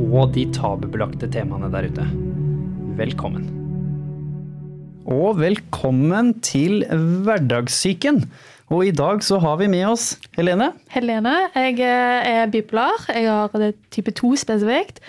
[0.00, 2.06] og de tabubelagte temaene der ute.
[2.98, 3.48] Velkommen.
[5.08, 8.22] Og velkommen til Hverdagssyken.
[8.72, 10.70] Og i dag så har vi med oss Helene.
[10.94, 11.34] Helene.
[11.56, 13.04] Jeg er bipolar.
[13.12, 15.02] Jeg har det type 2 spesifikt.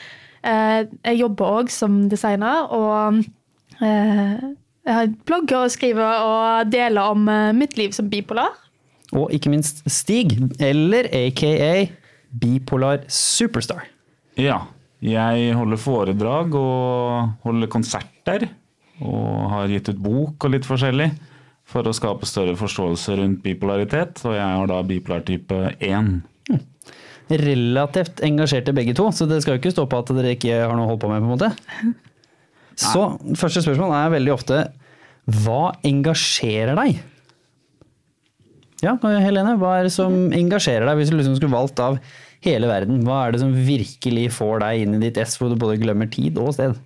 [0.44, 3.24] Eh, Jeg jobber òg som designer, og
[3.80, 4.44] eh,
[4.84, 8.52] jeg blogger og skriver og deler om eh, mitt liv som bipolar.
[9.13, 11.86] Og ikke minst Stig, eller aka
[12.41, 13.93] Bipolar Superstar.
[14.40, 14.64] Ja.
[15.04, 18.48] Jeg holder foredrag og holder konserter.
[19.04, 21.10] Og har gitt ut bok og litt forskjellig
[21.68, 24.22] for å skape større forståelse rundt bipolaritet.
[24.27, 26.13] Og jeg har da bipolar type 1.
[27.34, 30.76] Relativt engasjerte begge to, så det skal jo ikke stå på at dere ikke har
[30.76, 31.24] noe å holde på med.
[31.24, 31.52] på en måte.
[32.79, 33.04] Så
[33.38, 34.60] første spørsmål er veldig ofte
[35.44, 37.04] hva engasjerer deg?
[38.84, 42.00] Ja, Helene, hva er det som engasjerer deg, hvis du liksom skulle valgt av
[42.44, 43.02] hele verden?
[43.08, 46.10] Hva er det som virkelig får deg inn i ditt ess, hvor du både glemmer
[46.12, 46.77] tid og sted?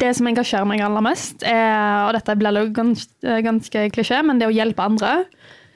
[0.00, 4.48] Det som engasjerer meg aller mest, er, og dette blir gans, ganske klisjé, men det
[4.48, 5.18] å hjelpe andre.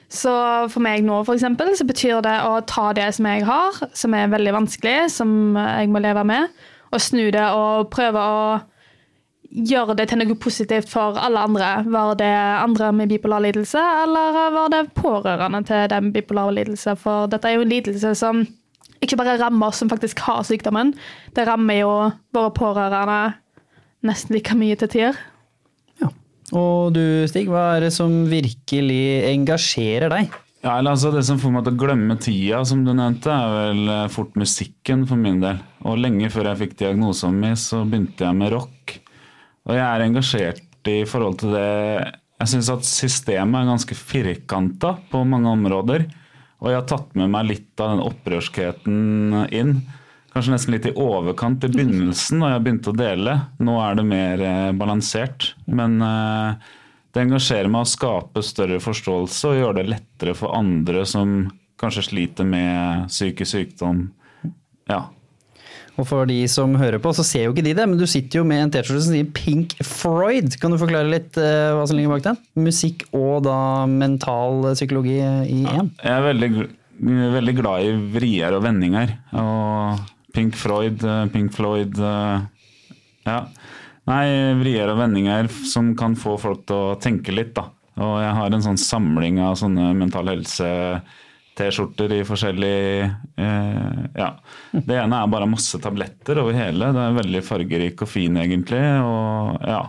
[0.09, 0.31] Så
[0.73, 4.15] for meg nå, for eksempel, så betyr det å ta det som jeg har, som
[4.17, 6.49] er veldig vanskelig, som jeg må leve med,
[6.89, 8.41] og snu det og prøve å
[9.49, 11.69] gjøre det til noe positivt for alle andre.
[11.89, 16.95] Var det andre med bipolar lidelse, eller var det pårørende til den bipolare lidelse?
[16.97, 18.43] For dette er jo en lidelse som
[19.03, 20.93] ikke bare rammer oss som faktisk har sykdommen,
[21.35, 21.93] det rammer jo
[22.35, 23.21] våre pårørende
[24.05, 25.17] nesten like mye til tider.
[26.01, 26.11] Ja.
[26.55, 30.37] Og du Stig, hva er det som virkelig engasjerer deg?
[30.59, 33.53] Ja, eller altså Det som får meg til å glemme tida, som du nevnte, er
[33.55, 35.61] vel eh, fort musikken for min del.
[35.87, 38.97] Og lenge før jeg fikk diagnosen min, så begynte jeg med rock.
[39.69, 41.69] Og jeg er engasjert i forhold til det
[42.39, 46.05] Jeg syns at systemet er ganske firkanta på mange områder.
[46.59, 49.77] Og jeg har tatt med meg litt av den opprørskheten inn.
[50.33, 53.37] Kanskje nesten litt i overkant i begynnelsen, da jeg begynte å dele.
[53.63, 55.53] Nå er det mer eh, balansert.
[55.65, 56.67] Men eh,
[57.15, 61.39] det engasjerer meg å skape større forståelse og gjøre det lettere for andre som
[61.79, 64.03] kanskje sliter med psykisk sykdom.
[64.91, 65.07] Ja.
[65.99, 68.39] Og for de som hører på, så ser jo ikke de det, men du sitter
[68.39, 70.55] jo med en T-skjorte som sier Pink Freud.
[70.61, 72.39] Kan du forklare litt uh, hva som ligger bak den?
[72.63, 73.59] Musikk og da
[73.91, 75.91] mental psykologi i én?
[75.99, 76.51] Jeg er veldig,
[77.35, 79.17] veldig glad i vrier og vendinger.
[79.35, 79.99] Og
[80.35, 82.39] Pink Freud, uh, Pink Floyd uh,
[83.27, 83.43] Ja.
[84.09, 84.23] Nei,
[84.57, 87.67] vrier og vendinger som kan få folk til å tenke litt, da.
[87.99, 90.69] Og jeg har en sånn samling av sånne mental helse
[91.59, 94.33] T-skjorter i forskjellig eh, Ja.
[94.73, 96.91] Det ene er bare masse tabletter over hele.
[96.95, 98.83] Det er veldig fargerik og fin, egentlig.
[99.03, 99.81] Og ja.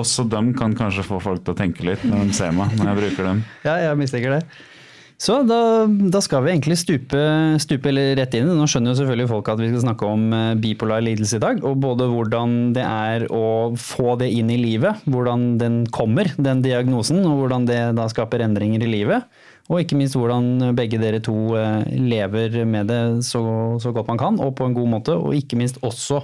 [0.00, 2.90] Også dem kan kanskje få folk til å tenke litt når de ser meg når
[2.90, 3.42] jeg bruker dem.
[3.68, 4.44] Ja, jeg mistenker det.
[5.24, 7.20] Så da, da skal vi egentlig stupe,
[7.62, 8.50] stupe rett inn.
[8.50, 11.62] Nå skjønner jo selvfølgelig folk at vi skal snakke om eh, bipolar lidelse i dag.
[11.64, 13.46] Og både hvordan det er å
[13.78, 18.42] få det inn i livet, hvordan den kommer, den diagnosen, og hvordan det da skaper
[18.44, 19.30] endringer i livet.
[19.72, 23.40] Og ikke minst hvordan begge dere to eh, lever med det så,
[23.80, 25.16] så godt man kan, og på en god måte.
[25.16, 26.20] Og ikke minst også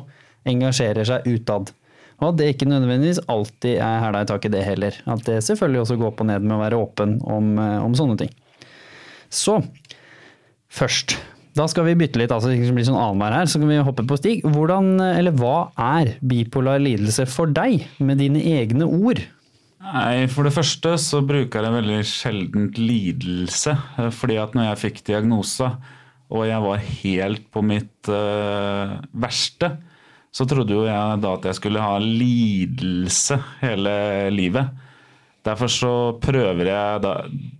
[0.48, 1.72] engasjerer seg utad.
[2.20, 5.00] Og at det ikke nødvendigvis alltid er hæla i taket, det heller.
[5.08, 8.18] At det selvfølgelig også går på ned med å være åpen om, eh, om sånne
[8.20, 8.32] ting.
[9.32, 9.62] Så
[10.68, 11.16] først.
[11.56, 14.04] Da skal vi bytte litt, altså det blir sånn annenhver her, så kan vi hoppe
[14.06, 14.44] på Stig.
[14.46, 19.24] Hvordan, eller hva er bipolar lidelse for deg, med dine egne ord?
[19.80, 23.74] Nei, For det første så bruker jeg veldig sjeldent lidelse.
[24.12, 25.70] Fordi at når jeg fikk diagnose,
[26.30, 29.72] og jeg var helt på mitt uh, verste,
[30.30, 33.94] så trodde jo jeg da at jeg skulle ha lidelse hele
[34.30, 34.70] livet.
[35.46, 37.14] Derfor så prøver jeg Da,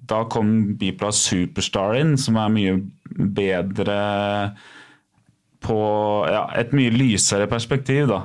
[0.06, 2.76] da kom Bipla Superstar inn, som er mye
[3.40, 3.96] bedre
[5.64, 5.80] på
[6.28, 8.20] ja, et mye lysere perspektiv, da.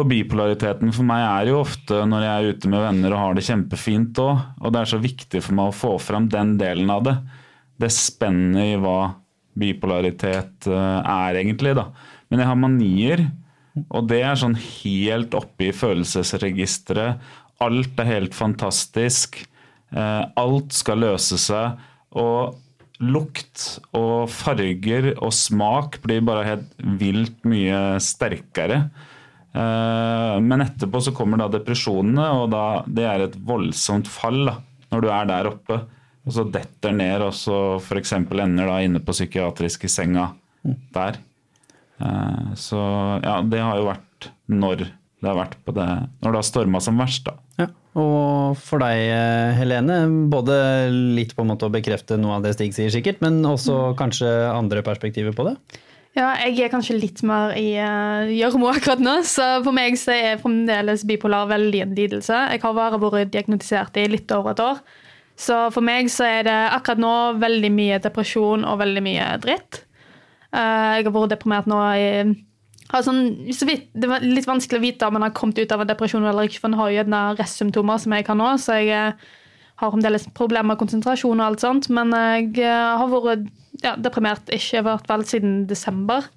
[0.00, 3.34] For bipolariteten for meg er jo ofte når jeg er ute med venner og har
[3.36, 4.38] det kjempefint òg.
[4.64, 7.12] Og det er så viktig for meg å få fram den delen av det.
[7.76, 9.10] Det spennet i hva
[9.60, 11.74] bipolaritet eh, er, egentlig.
[11.76, 11.90] da.
[12.32, 13.24] Men jeg har manier,
[13.90, 17.20] og det er sånn helt oppe i følelsesregisteret.
[17.60, 19.36] Alt er helt fantastisk.
[19.92, 21.76] Eh, alt skal løse seg.
[22.16, 22.56] Og
[23.04, 28.86] lukt og farger og smak blir bare helt vilt mye sterkere.
[29.54, 34.58] Eh, Men etterpå så kommer da depresjonene, og da, det er et voldsomt fall da,
[34.92, 35.80] når du er der oppe.
[36.28, 38.12] Og så detter ned, og så f.eks.
[38.20, 40.30] ender da inne på psykiatrisk i senga
[40.94, 41.18] der.
[42.00, 42.78] Eh, Så
[43.24, 44.86] ja, det har jo vært når
[45.20, 45.84] det har vært på det
[46.24, 47.34] Når det har storma som verst, da.
[47.60, 47.66] Ja.
[48.00, 49.98] Og for deg, eh, Helene,
[50.32, 50.54] både
[51.16, 54.28] litt på en måte å bekrefte noe av det Stig sier sikkert, men også kanskje
[54.52, 55.56] andre perspektiver på det?
[56.18, 60.16] Ja, jeg er kanskje litt mer i uh, gjørmo akkurat nå, så for meg så
[60.16, 62.40] er fremdeles bipolar veldig en lidelse.
[62.50, 64.82] Jeg har bare vært diagnostisert i litt over et år.
[65.40, 69.84] Så for meg så er det akkurat nå veldig mye depresjon og veldig mye dritt.
[70.50, 72.08] Uh, jeg har vært deprimert nå i
[73.06, 73.22] sånn,
[73.54, 75.90] så vidt, Det var litt vanskelig å vite om man har kommet ut av en
[75.90, 78.90] depresjon eller ikke, for en har jo gjerne restsymptomer som jeg har nå, så jeg
[78.96, 79.28] eh,
[79.80, 81.88] har fremdeles problemer med konsentrasjon og alt sånt.
[81.94, 83.46] Men jeg eh, har vært
[83.82, 86.28] ja, deprimert ikke vært vel siden desember.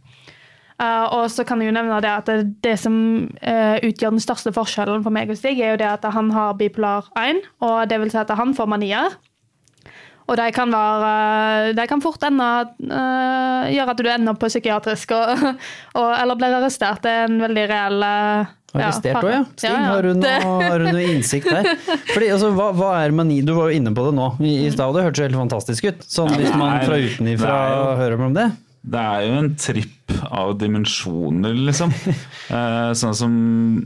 [0.81, 2.95] Uh, og så kan jeg jo nevne det at det, det som
[3.29, 6.57] uh, utgjør den største forskjellen for meg og Stig, er jo det at han har
[6.59, 9.15] bipolar 1, og det vil si at han får manier.
[10.23, 12.49] Og de kan, være, de kan fort ende,
[12.87, 15.47] uh, gjøre at du ender på psykiatrisk og,
[15.99, 17.03] og, eller blir arrestert.
[17.03, 19.41] Det er en veldig reell uh, Arrestert òg, ja.
[19.53, 19.89] Stig, Ja, ja.
[19.91, 21.67] Har, du noe, har du noe innsikt der?
[22.13, 23.43] Fordi, altså, hva, hva er mani?
[23.45, 25.41] Du var jo inne på det nå i, i stad, og det hørtes jo helt
[25.43, 26.05] fantastisk ut.
[26.09, 28.47] Sånn hvis man fra utenifra er hører om det.
[28.83, 31.93] Det er jo en tripp av dimensjoner, liksom.
[32.53, 33.35] Eh, sånn som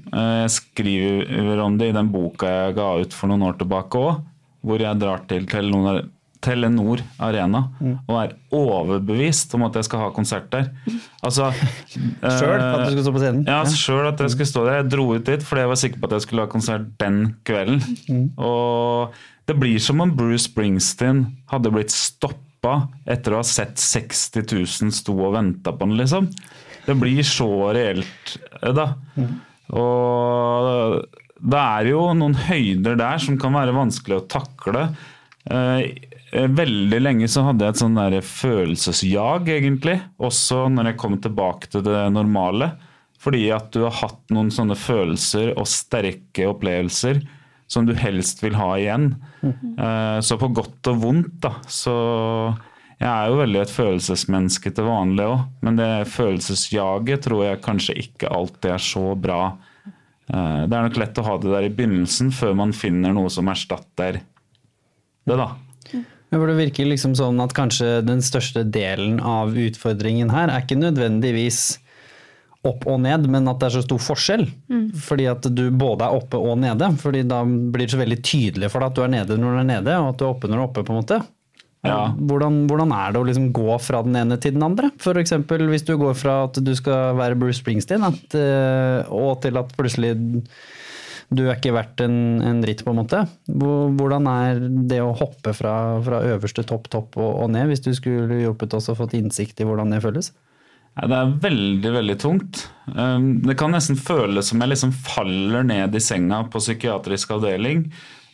[0.10, 4.00] eh, jeg skriver om det i den boka jeg ga ut for noen år tilbake
[4.02, 4.24] òg,
[4.66, 6.00] hvor jeg drar til til Telenor,
[6.44, 7.64] Telenor Arena
[8.08, 10.70] og er overbevist om at jeg skal ha konsert der.
[11.26, 11.50] Altså
[12.38, 13.46] Sjøl, at du skulle stå på scenen.
[13.48, 14.80] Ja, sjøl at jeg skulle stå der.
[14.82, 17.20] Jeg dro ut dit fordi jeg var sikker på at jeg skulle ha konsert den
[17.48, 18.30] kvelden.
[18.38, 19.18] Og
[19.48, 22.76] det blir som om Bruce Springsteen hadde blitt stoppa
[23.08, 26.28] etter å ha sett 60 000 sto og venta på den, liksom.
[26.88, 28.72] Det blir så reelt, da.
[29.16, 29.28] da.
[29.76, 31.00] Og
[31.38, 34.86] det er jo noen høyder der som kan være vanskelig å takle.
[36.34, 37.98] Eh, Veldig lenge så hadde jeg et sånn
[38.32, 39.98] følelsesjag, egentlig.
[40.20, 42.74] Også når jeg kom tilbake til det normale.
[43.18, 47.24] Fordi at du har hatt noen sånne følelser og sterke opplevelser
[47.68, 49.16] som du helst vil ha igjen.
[49.44, 51.56] Eh, Så på godt og vondt, da.
[51.68, 51.94] Så
[53.00, 55.48] jeg er jo veldig et følelsesmenneske til vanlig òg.
[55.62, 59.58] Men det følelsesjaget tror jeg kanskje ikke alltid er så bra.
[60.32, 63.30] Eh, Det er nok lett å ha det der i begynnelsen, før man finner noe
[63.30, 64.22] som erstatter
[65.28, 65.56] det, da.
[66.28, 70.66] Ja, for Det virker liksom sånn at kanskje den største delen av utfordringen her er
[70.66, 71.78] ikke nødvendigvis
[72.68, 74.44] opp og ned, men at det er så stor forskjell.
[75.08, 76.90] Fordi at du både er oppe og nede.
[77.00, 79.62] fordi da blir det så veldig tydelig for deg at du er nede når du
[79.62, 80.84] er nede, og at du er oppe når du er oppe.
[80.84, 81.22] på en måte.
[81.86, 82.00] Ja.
[82.18, 84.90] Hvordan, hvordan er det å liksom gå fra den ene til den andre?
[85.00, 89.40] For eksempel hvis du går fra at du skal være Bruce Springsteen, at, eh, og
[89.46, 90.16] til at plutselig
[91.28, 93.22] du er ikke verdt en, en dritt, på en måte.
[93.52, 95.74] Hvordan er det å hoppe fra,
[96.06, 99.60] fra øverste topp, topp og, og ned, hvis du skulle hjulpet oss og fått innsikt
[99.60, 100.32] i hvordan det føles?
[100.98, 102.62] Det er veldig, veldig tungt.
[102.96, 107.90] Um, Det kan nesten føles som jeg liksom faller ned i senga på psykiatrisk avdeling.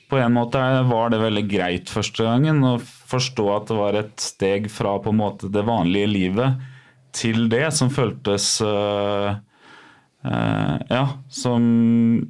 [0.07, 4.13] På en måte var det veldig greit første gangen å forstå at det var et
[4.22, 6.62] steg fra på en måte det vanlige livet
[7.13, 9.34] til det som føltes øh,
[10.25, 11.63] øh, Ja, som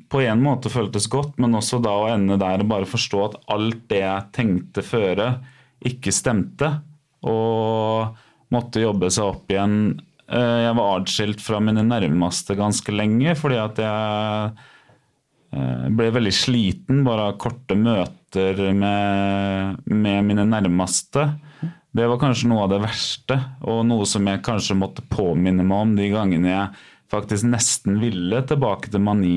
[0.10, 3.40] på en måte føltes godt, men også da å ende der og bare forstå at
[3.54, 5.30] alt det jeg tenkte føre,
[5.84, 6.70] ikke stemte.
[7.28, 8.14] Og
[8.54, 9.78] måtte jobbe seg opp igjen.
[10.28, 14.52] Eh, Jeg var atskilt fra mine nærmeste ganske lenge fordi at jeg
[15.54, 21.28] eh, ble veldig sliten bare av korte møter med, med mine nærmeste.
[21.94, 23.36] Det var kanskje noe av det verste,
[23.70, 28.41] og noe som jeg kanskje måtte påminne meg om de gangene jeg faktisk nesten ville
[28.50, 29.36] tilbake til mani.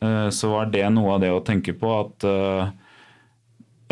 [0.00, 2.72] Eh, Så var det noe av det å tenke på at eh,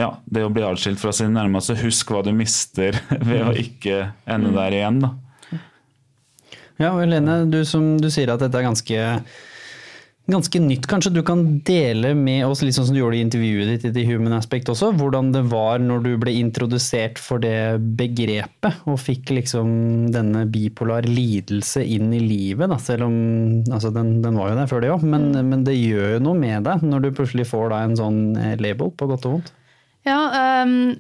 [0.01, 2.97] ja, det å bli atskilt fra sine nærmeste, husk hva du mister
[3.29, 5.13] ved å ikke ende der igjen, da.
[6.81, 9.03] Ja, Helene, du som du sier at dette er ganske,
[10.31, 10.87] ganske nytt.
[10.91, 14.05] Kanskje du kan dele med oss, litt sånn som du gjorde i intervjuet ditt i
[14.07, 19.35] Human Aspect også, hvordan det var når du ble introdusert for det begrepet, og fikk
[19.35, 23.17] liksom denne bipolar lidelse inn i livet, da, selv om
[23.67, 26.39] altså den, den var jo der før det òg, men, men det gjør jo noe
[26.39, 29.53] med deg når du plutselig får da en sånn eh, label, på godt og vondt.
[30.07, 30.95] Ja, ehm,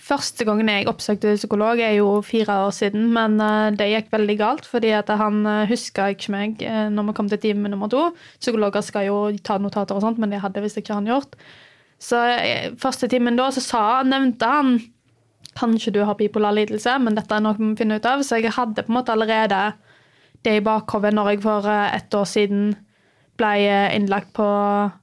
[0.00, 4.36] Første gangen jeg oppsøkte psykolog er jo fire år siden, men eh, det gikk veldig
[4.40, 7.90] galt, fordi at han uh, huska ikke meg eh, når vi kom til time nummer
[7.92, 8.06] to.
[8.40, 11.36] Psykologer skal jo ta notater og sånt, men det hadde visst ikke han gjort.
[12.00, 14.78] Så eh, første timen da så sa, nevnte han
[15.58, 18.24] kanskje du har bipolar lidelse, men dette er noe vi må finne ut av.
[18.24, 19.60] Så jeg hadde på en måte allerede
[20.46, 22.70] det i bakhodet når jeg for eh, ett år siden
[23.40, 24.46] ble eh, innlagt på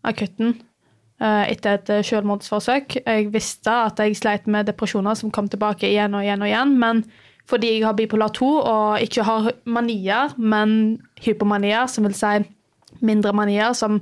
[0.07, 0.66] akutten eh,
[1.19, 2.99] etter et selvmordsforsøk.
[3.01, 6.75] Jeg visste at jeg sleit med depresjoner som kom tilbake igjen og igjen og igjen.
[6.77, 7.01] Men
[7.47, 12.33] fordi jeg har bipolar 2 og ikke har manier, men hypomanier, som vil si
[13.05, 14.01] mindre manier, som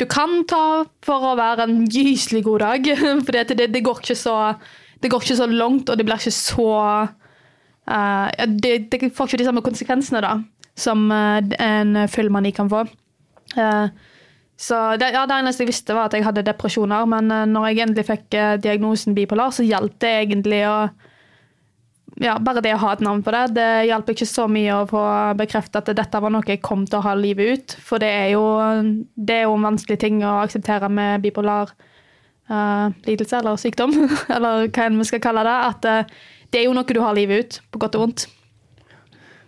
[0.00, 2.88] du kan ta for å være en gyselig god dag.
[3.24, 4.36] For det, det, går ikke så,
[5.02, 6.70] det går ikke så langt, og det blir ikke så
[7.06, 10.36] uh, det, det, får ikke de samme konsekvensene da,
[10.74, 12.86] som en full mani kan få.
[13.54, 13.92] Uh,
[14.62, 17.08] så det, ja, det eneste jeg visste, var at jeg hadde depresjoner.
[17.10, 18.28] Men når jeg endelig fikk
[18.62, 20.76] diagnosen bipolar, så hjalp det egentlig å
[22.20, 24.88] ja, bare det å ha et navn på det, det hjalp ikke så mye å
[24.90, 25.02] få
[25.38, 27.76] bekreftet at dette var noe jeg kom til å ha livet ut.
[27.80, 28.44] For det er jo,
[29.16, 31.72] det er jo en vanskelig ting å akseptere med bipolar
[32.52, 33.96] uh, lidelse eller sykdom,
[34.34, 35.56] eller hva enn vi skal kalle det.
[35.72, 38.28] At uh, det er jo noe du har livet ut, på godt og vondt.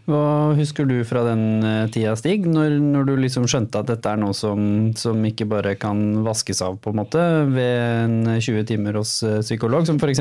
[0.04, 4.10] Hva husker du fra den eh, tida, Stig, når, når, du liksom skjønte at dette
[4.10, 8.66] er noe som, som, ikke bare kan vaskes av på en måte ved en 20
[8.68, 10.20] timer hos psykolog, som f.eks.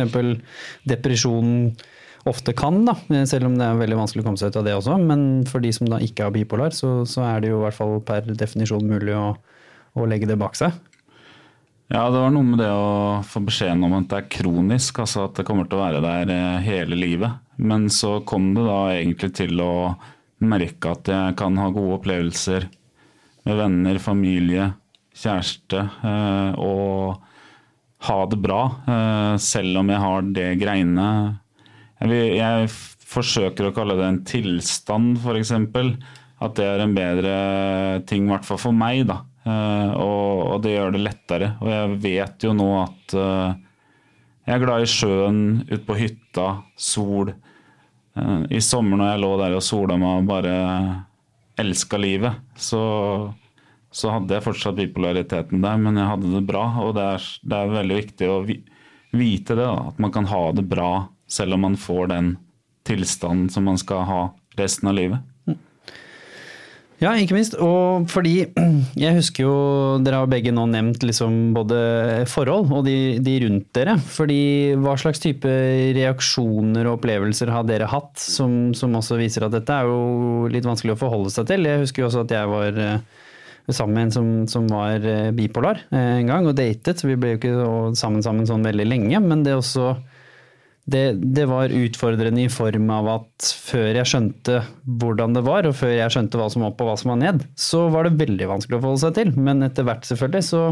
[0.88, 1.74] depresjon,
[2.30, 2.96] ofte kan, da,
[3.28, 4.96] selv om det er veldig vanskelig å komme seg ut av det også.
[5.04, 7.78] Men for de som da ikke har bipolar, så, så er det jo i hvert
[7.78, 9.34] fall per definisjon mulig å,
[10.00, 10.76] å, legge det bak seg.
[11.92, 15.28] Ja, det var noe med det å få beskjeden om at det er kronisk, altså
[15.28, 17.43] at det kommer til å være der eh, hele livet.
[17.56, 19.74] Men så kom det da egentlig til å
[20.44, 22.68] merke at jeg kan ha gode opplevelser
[23.48, 24.72] med venner, familie,
[25.14, 27.22] kjæreste, eh, og
[28.08, 31.08] ha det bra, eh, selv om jeg har det greiene
[32.04, 32.72] jeg,
[33.14, 35.54] forsøker å kalle det en tilstand, f.eks.
[36.44, 37.36] At det er en bedre
[38.10, 39.06] ting, i hvert fall for meg.
[39.08, 39.22] da.
[39.46, 41.52] Uh, og, det gjør det lettere.
[41.62, 43.16] Og jeg vet jo nå at
[44.44, 47.32] jeg er glad i sjøen, ute på hytta, sol.
[48.18, 50.54] Uh, I sommer når jeg lå der og sola meg og bare
[51.62, 52.84] elska livet, så,
[53.94, 56.68] så, hadde jeg fortsatt bipolariteten der, men jeg hadde det bra.
[56.86, 60.46] Og det er, det er veldig viktig å vite det, da, at man kan ha
[60.58, 60.94] det bra
[61.30, 62.34] selv om man får den
[62.88, 64.24] tilstanden som man skal ha
[64.60, 65.33] resten av livet.
[67.04, 67.58] Ja, ikke minst.
[67.60, 68.46] Og fordi
[69.04, 69.56] jeg husker jo
[70.04, 71.80] Dere har begge nå nevnt liksom både
[72.32, 73.98] forhold og de, de, rundt dere.
[74.00, 74.40] Fordi
[74.80, 75.50] hva slags type
[75.98, 80.68] reaksjoner og opplevelser har dere hatt som, som, også viser at dette er jo litt
[80.68, 81.68] vanskelig å forholde seg til?
[81.68, 83.22] Jeg husker jo også at jeg var eh,
[83.74, 87.04] sammen med en som, som var eh, bipolar eh, en gang og datet.
[87.04, 87.70] Så vi ble jo ikke
[88.00, 89.24] sammen sammen sånn veldig lenge.
[89.28, 89.92] Men det også
[90.86, 94.58] det, det, var utfordrende i form av at før jeg skjønte
[95.00, 97.22] hvordan det var, og før jeg skjønte hva som var opp og hva som var
[97.22, 99.32] ned, så var det veldig vanskelig å forholde seg til.
[99.40, 100.66] Men etter hvert, selvfølgelig, så,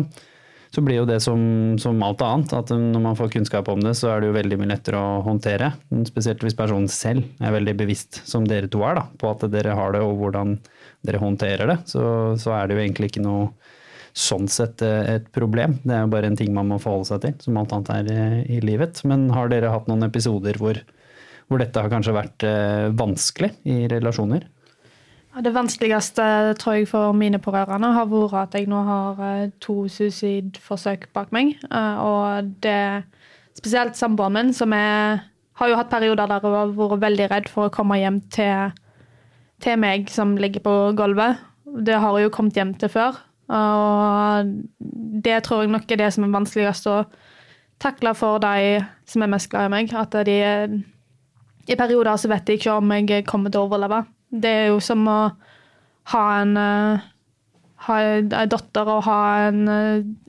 [0.76, 1.42] så blir jo det som,
[1.80, 2.52] som, alt annet.
[2.60, 5.22] At når man får kunnskap om det, så er det jo veldig mye lettere å
[5.30, 5.72] håndtere.
[6.12, 9.80] Spesielt hvis personen selv er veldig bevisst, som dere to er, da, på at dere
[9.80, 10.58] har det og hvordan
[11.08, 11.80] dere håndterer det.
[11.88, 12.04] Så,
[12.42, 13.54] så er det jo egentlig ikke noe
[14.18, 15.78] sånn sett eh, et problem.
[15.84, 18.10] Det er jo bare en ting man må forholde seg til, som alt annet er
[18.14, 19.04] eh, i livet.
[19.08, 20.80] Men har dere hatt noen episoder hvor,
[21.48, 24.48] hvor dette har kanskje vært eh, vanskelig i relasjoner?
[25.32, 26.24] Det vanskeligste
[26.60, 29.22] tror jeg for mine pårørende har vært at jeg nå har
[29.64, 31.54] to suicidforsøk bak meg.
[31.72, 33.06] Og det
[33.56, 35.24] spesielt samboeren min, som er,
[35.56, 38.76] har jo hatt perioder der hun har vært veldig redd for å komme hjem til,
[39.64, 41.40] til meg som ligger på gulvet.
[41.64, 43.16] Det har hun jo kommet hjem til før.
[43.52, 44.52] Og
[45.26, 47.02] det tror jeg nok er det som er vanskeligst å
[47.82, 48.80] takle for de
[49.10, 49.94] som er mest glad i meg.
[49.98, 50.38] At de
[51.68, 54.04] I perioder så vet de ikke om jeg kommer til å overleve.
[54.32, 55.22] Det er jo som å
[56.12, 56.58] ha en
[57.82, 59.62] ha ei datter og ha en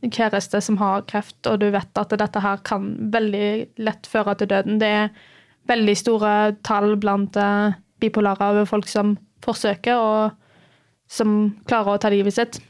[0.02, 3.48] kjæreste som har kreft, og du vet at dette her kan veldig
[3.84, 4.78] lett føre til døden.
[4.80, 5.10] Det er
[5.68, 6.32] veldig store
[6.66, 12.60] tall blant eh, bipolare over folk som forsøker, og som klarer å ta livet sitt.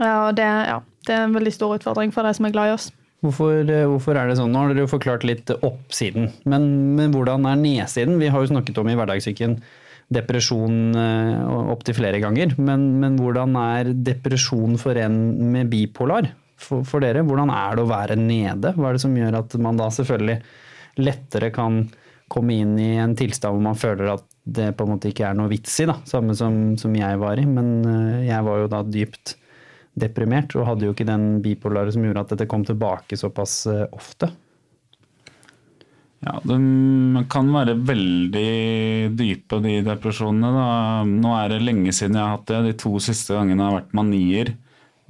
[0.00, 2.76] Ja, det, ja, det er en veldig stor utfordring for de som er glad i
[2.76, 2.90] oss.
[3.24, 4.52] Hvorfor, hvorfor, er det sånn?
[4.52, 6.66] Nå har dere jo forklart litt oppsiden, men,
[6.98, 8.18] men hvordan er nedsiden?
[8.20, 9.56] Vi har jo snakket om i hverdagssyken
[10.12, 15.16] depresjon eh, opptil flere ganger, men, men, hvordan er depresjon for en
[15.54, 16.28] med bipolar
[16.60, 17.24] for, for, dere?
[17.24, 18.74] Hvordan er det å være nede?
[18.76, 20.40] Hva er det som gjør at man da selvfølgelig
[21.00, 21.86] lettere kan
[22.30, 25.36] komme inn i en tilstand hvor man føler at det på en måte ikke er
[25.38, 28.70] noe vits i, da, samme som, som jeg var i, men eh, jeg var jo
[28.76, 29.38] da dypt
[29.98, 33.86] deprimert, og hadde jo ikke den bipolare som gjorde at dette kom tilbake såpass eh,
[33.94, 34.30] ofte.
[36.24, 36.56] Ja, De
[37.28, 40.50] kan være veldig dype, de depresjonene.
[40.56, 40.68] Da.
[41.08, 42.62] Nå er det lenge siden jeg har hatt det.
[42.64, 44.54] De to siste gangene har vært manier.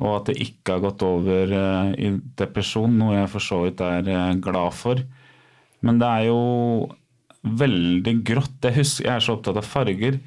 [0.02, 2.10] Og at det ikke har gått over eh, i
[2.40, 5.04] depresjon, noe jeg for så vidt er eh, glad for.
[5.86, 6.40] Men det er jo
[7.44, 8.58] veldig grått.
[8.64, 10.18] Jeg, husker, jeg er så opptatt av farger.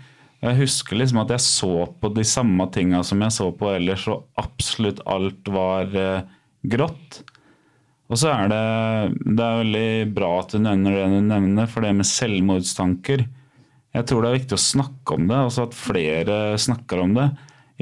[0.44, 4.06] Jeg husker liksom at jeg så på de samme tinga som jeg så på ellers,
[4.12, 6.28] og absolutt alt var eh,
[6.70, 7.24] grått.
[8.08, 8.62] Og så er det,
[9.26, 13.26] det er veldig bra at du nevner det du nevner, for det med selvmordstanker.
[13.98, 17.28] Jeg tror det er viktig å snakke om det, altså at flere snakker om det.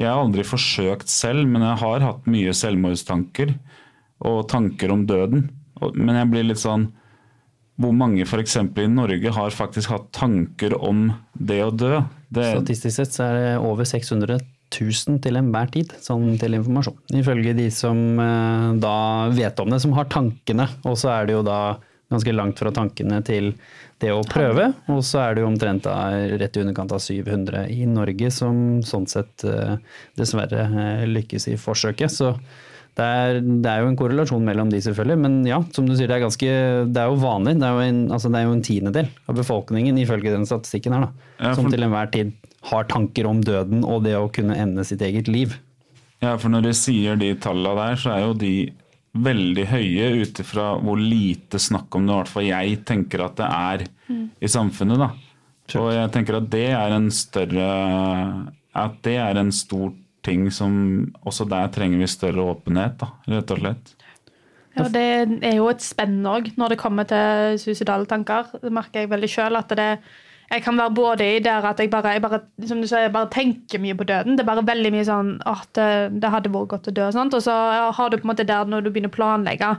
[0.00, 3.54] Jeg har aldri forsøkt selv, men jeg har hatt mye selvmordstanker
[4.26, 5.48] og tanker om døden.
[5.92, 6.90] Men jeg blir litt sånn
[7.76, 8.56] Hvor mange f.eks.
[8.56, 11.98] i Norge har faktisk hatt tanker om det å dø?
[12.28, 14.38] Det, Statistisk sett så er det over 600
[14.72, 16.96] 000 til enhver tid, sånn til informasjon.
[17.20, 18.96] Ifølge de som eh, da
[19.34, 20.68] vet om det, som har tankene.
[20.88, 21.60] Og så er det jo da
[22.10, 23.52] ganske langt fra tankene til
[24.02, 24.70] det å prøve.
[24.92, 25.96] Og så er det jo omtrent da
[26.38, 29.76] rett i underkant av 700 i Norge som sånn sett eh,
[30.18, 32.12] dessverre eh, lykkes i forsøket.
[32.12, 32.32] Så
[32.96, 35.18] det er, det er jo en korrelasjon mellom de, selvfølgelig.
[35.20, 36.52] Men ja, som du sier, det er, ganske,
[36.94, 37.52] det er jo vanlig.
[37.60, 40.96] Det er jo, en, altså det er jo en tiendedel av befolkningen, ifølge den statistikken
[40.96, 42.32] her, da, Ja, for- som til enhver tid
[42.70, 45.58] har tanker om døden og det å kunne ende sitt eget liv.
[46.24, 48.54] Ja, for når du sier de tallene der, så er jo de
[49.16, 53.36] veldig høye ut ifra hvor lite snakk om det, i hvert fall jeg tenker at
[53.36, 53.84] det er
[54.40, 54.98] i samfunnet.
[55.04, 55.10] da.
[55.80, 57.68] Og jeg tenker at det er en større
[58.76, 59.92] At det er en stor
[60.26, 60.74] ting som
[61.26, 63.96] Også der trenger vi større åpenhet, da, rett og slett.
[64.76, 65.04] Ja, det
[65.46, 68.50] er jo et spenn òg når det kommer til suicidale tanker.
[68.60, 69.56] Det merker jeg veldig sjøl.
[69.56, 69.86] At det,
[70.50, 73.14] jeg kan være både i der at jeg bare, jeg bare, som du sier, jeg
[73.14, 74.36] bare tenker mye på døden.
[74.36, 75.88] Det er bare veldig mye sånn at det,
[76.20, 77.08] det hadde vært godt å dø.
[77.14, 77.34] Sant?
[77.34, 77.56] Og så
[77.96, 79.72] har du på en måte der når du begynner å planlegge,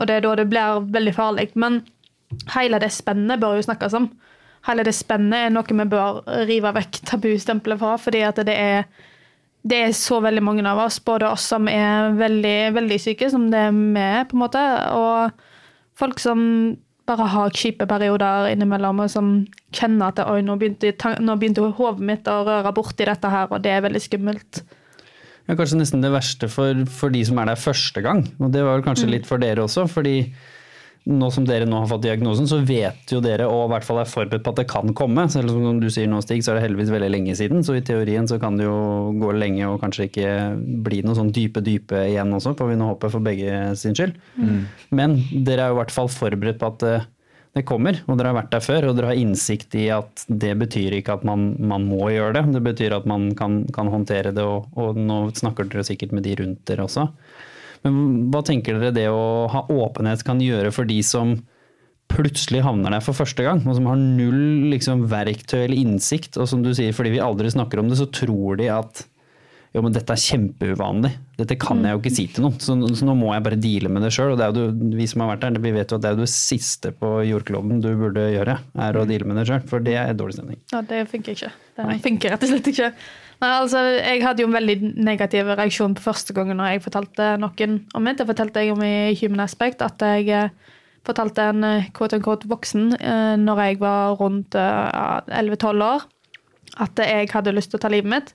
[0.00, 1.50] og det er da det blir veldig farlig.
[1.60, 1.82] Men
[2.54, 4.08] hele det spennet bør jo snakkes om.
[4.68, 8.88] Hele det spennet er noe vi bør rive vekk tabustempelet fra, fordi at det er
[9.62, 13.50] det er så veldig mange av oss, både oss som er veldig, veldig syke, som
[13.52, 14.62] det er er, på en måte,
[14.96, 15.34] og
[16.00, 16.40] folk som
[17.10, 19.32] bare har kjipe perioder innimellom, og som
[19.76, 23.64] kjenner at oi, nå begynte, nå begynte hodet mitt å røre borti dette her, og
[23.64, 24.62] det er veldig skummelt.
[25.48, 28.22] Ja, kanskje nesten det verste for, for de som er der første gang.
[28.38, 30.30] Og det var kanskje litt for dere også, fordi
[31.08, 34.02] nå som dere nå har fått diagnosen, så vet jo dere og i hvert fall
[34.02, 35.24] er forberedt på at det kan komme.
[35.32, 37.84] Selv om du sier nå, Stig, så er det heldigvis veldig lenge siden, så i
[37.84, 40.34] teorien så kan det jo gå lenge og kanskje ikke
[40.84, 44.18] bli noe sånn dype, dype igjen også, får vi nå håpe for begge sin skyld.
[44.92, 46.94] Men dere er jo i hvert fall forberedt på at det,
[47.56, 50.52] det kommer, og dere har vært der før, og dere har innsikt i at det
[50.60, 52.44] betyr ikke at man, man må gjøre det.
[52.54, 56.28] Det betyr at man kan, kan håndtere det, og, og nå snakker dere sikkert med
[56.28, 57.08] de rundt dere også.
[57.86, 61.38] Men hva tenker dere det å ha åpenhet kan gjøre for de som
[62.10, 66.48] plutselig havner der for første gang, og som har null liksom, verktøy eller innsikt, og
[66.50, 69.04] som du sier, fordi vi aldri snakker om det, så tror de at
[69.70, 71.12] jo, men dette er kjempeuvanlig.
[71.38, 72.56] Dette kan jeg jo ikke si til noen.
[72.58, 74.32] Så, så nå må jeg bare deale med det sjøl.
[74.32, 76.10] Og det er jo du, vi som har vært der, vi vet jo at det
[76.10, 79.62] er jo det siste på jordkloden du burde gjøre, er å deale med det sjøl.
[79.70, 80.58] For det er dårlig stemning.
[80.74, 81.52] Ja, det funker ikke.
[81.78, 82.90] Det funker rett og slett ikke.
[83.40, 87.30] Nei, altså, jeg hadde jo en veldig negativ reaksjon på første gangen når jeg fortalte
[87.40, 88.18] noen om det.
[88.18, 90.76] Det fortalte jeg om i Human Aspect, at jeg eh,
[91.06, 96.06] fortalte en eh, quote unquote voksen eh, når jeg var rundt eh, 11-12 år,
[96.84, 98.32] at jeg hadde lyst til å ta livet mitt.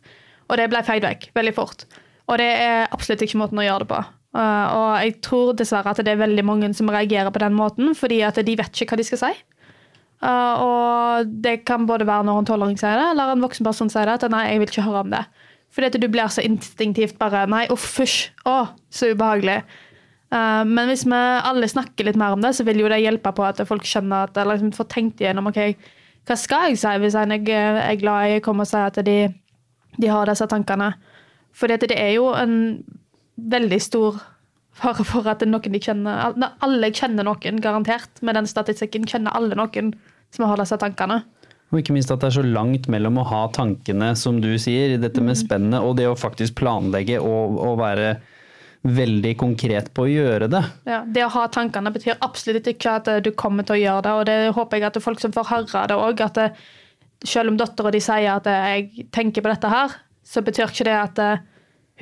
[0.50, 1.86] Og det ble feid vekk veldig fort.
[2.30, 4.04] Og det er absolutt ikke måten å gjøre det på.
[4.36, 8.20] Og jeg tror dessverre at det er veldig mange som reagerer på den måten, fordi
[8.28, 9.30] at de vet ikke hva de skal si.
[10.24, 13.92] Uh, og det kan både være når en tolvåring sier det, eller en voksen person
[13.92, 15.24] sier det, at nei, jeg vil ikke høre om det.
[15.76, 18.62] Fordi du blir så instinktivt bare nei, uff, fysj, å,
[18.94, 19.60] så ubehagelig.
[20.34, 23.36] Uh, men hvis vi alle snakker litt mer om det, så vil jo det hjelpe
[23.36, 25.62] på at folk skjønner at, eller liksom får tenkt igjennom ok,
[26.26, 29.20] hva skal jeg si hvis en jeg er glad i kommer og sier at de,
[30.00, 30.96] de har disse tankene.
[31.56, 32.56] At det er jo en
[33.36, 34.18] veldig stor
[34.76, 38.22] fare for at noen de kjenner al- Alle kjenner noen, garantert.
[38.22, 39.94] Med den statistikken kjenner alle noen
[40.36, 41.22] som har disse tankene.
[41.74, 44.98] Og ikke minst at det er så langt mellom å ha tankene, som du sier,
[45.02, 48.12] dette med spennet, og det å faktisk planlegge og, og være
[48.86, 50.62] veldig konkret på å gjøre det.
[50.86, 54.04] Ja, det å ha tankene betyr absolutt ikke at eh, du kommer til å gjøre
[54.06, 54.14] det.
[54.14, 56.48] Og det håper jeg at folk som får høre det òg, at det,
[57.26, 60.86] selv om dattera di sier at eh, jeg tenker på dette her, så betyr ikke
[60.86, 61.42] det at eh,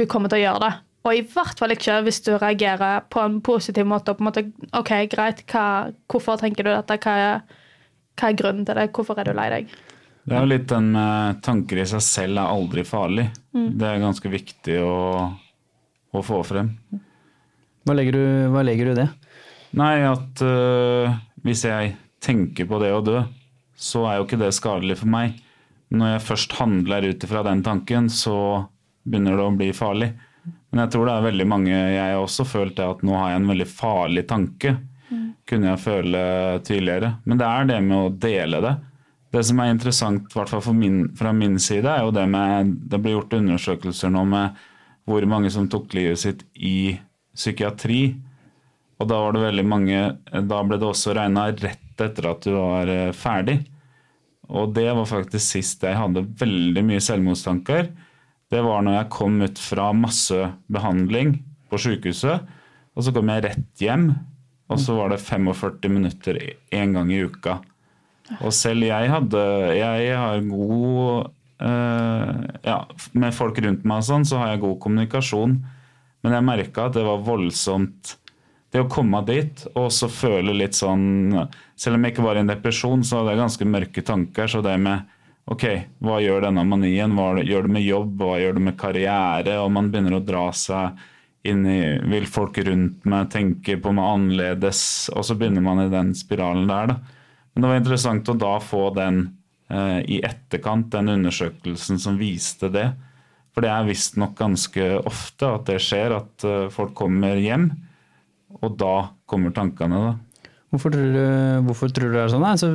[0.02, 0.74] hun kommer til å gjøre det.
[1.04, 4.12] Og i hvert fall ikke hvis du reagerer på en positiv måte.
[4.14, 7.00] og på en måte, ok, greit, hva, Hvorfor tenker du dette?
[7.04, 7.42] Hva er,
[8.20, 8.92] hva er grunnen til det?
[8.96, 9.74] Hvorfor er du lei deg?
[10.24, 13.28] Det er jo litt den med tanker i seg selv er aldri farlig.
[13.52, 14.96] Det er ganske viktig å,
[16.16, 16.72] å få frem.
[17.84, 19.10] Hva legger du, hva legger du i det?
[19.76, 21.12] Nei, at øh,
[21.44, 23.24] hvis jeg tenker på det å dø,
[23.76, 25.36] så er jo ikke det skadelig for meg.
[25.94, 28.38] Når jeg først handler ut ifra den tanken, så
[29.04, 30.14] begynner det å bli farlig.
[30.74, 33.30] Men jeg tror det er veldig mange Jeg har også følt det at nå har
[33.30, 34.74] jeg en veldig farlig tanke.
[35.46, 36.20] kunne jeg føle
[36.66, 37.14] tidligere.
[37.30, 38.74] Men det er det med å dele det.
[39.34, 43.18] Det som er interessant, i min, fra min side, er jo det med Det blir
[43.18, 44.62] gjort undersøkelser nå med
[45.06, 46.98] hvor mange som tok livet sitt i
[47.36, 48.16] psykiatri.
[49.02, 50.00] Og da var det veldig mange
[50.48, 53.60] Da ble det også regna rett etter at du var eh, ferdig.
[54.50, 57.92] Og det var faktisk sist jeg hadde veldig mye selvmordstanker.
[58.54, 60.38] Det var når jeg kom ut fra masse
[60.70, 61.40] behandling
[61.72, 62.44] på sykehuset,
[62.94, 64.12] og så kom jeg rett hjem.
[64.70, 66.38] Og så var det 45 minutter
[66.74, 67.58] én gang i uka.
[68.40, 69.40] Og selv jeg hadde
[69.76, 72.30] Jeg har god eh,
[72.64, 72.78] Ja,
[73.12, 75.58] med folk rundt meg og sånn, så har jeg god kommunikasjon.
[76.24, 78.14] Men jeg merka at det var voldsomt
[78.72, 81.36] Det å komme dit og så føle litt sånn
[81.76, 84.48] Selv om jeg ikke var i en depresjon, så hadde jeg ganske mørke tanker.
[84.48, 85.04] Så det med
[85.52, 85.66] OK,
[86.00, 87.16] hva gjør denne manien?
[87.18, 88.16] Hva gjør det med jobb?
[88.22, 89.58] Hva gjør det med karriere?
[89.60, 91.02] Og man begynner å dra seg
[91.44, 91.80] inn i
[92.14, 94.84] Vil folk rundt meg tenke på meg annerledes?
[95.12, 97.24] Og så begynner man i den spiralen der, da.
[97.54, 99.20] Men det var interessant å da få den
[99.70, 102.88] eh, i etterkant, den undersøkelsen som viste det.
[103.54, 107.68] For det er visstnok ganske ofte at det skjer, at uh, folk kommer hjem,
[108.64, 108.96] og da
[109.30, 110.00] kommer tankene.
[110.08, 110.33] da.
[110.74, 111.26] Hvorfor tror, du,
[111.68, 112.44] hvorfor tror du det er sånn?
[112.50, 112.68] Altså,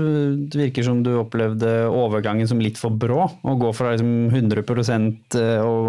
[0.46, 3.24] det virker som du opplevde overgangen som litt for brå.
[3.26, 4.62] Å gå fra liksom 100
[5.66, 5.88] og,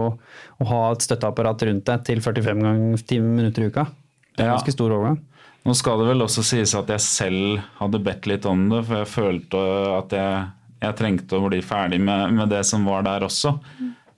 [0.57, 3.85] og ha et støtteapparat rundt deg til 45 ganger 10 minutter i uka.
[4.33, 5.19] Det er en ganske stor overgang.
[5.67, 9.03] Nå skal det vel også sies at jeg selv hadde bedt litt om det, for
[9.03, 9.61] jeg følte
[9.99, 10.39] at jeg,
[10.81, 13.53] jeg trengte å bli ferdig med, med, det som var der også.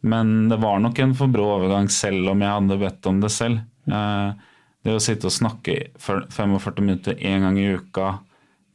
[0.08, 3.34] Men det var nok en for brå overgang selv om jeg hadde bedt om det
[3.36, 3.66] selv.
[3.92, 4.48] Eh,
[4.86, 8.16] det å sitte og snakke 45 minutter én gang i uka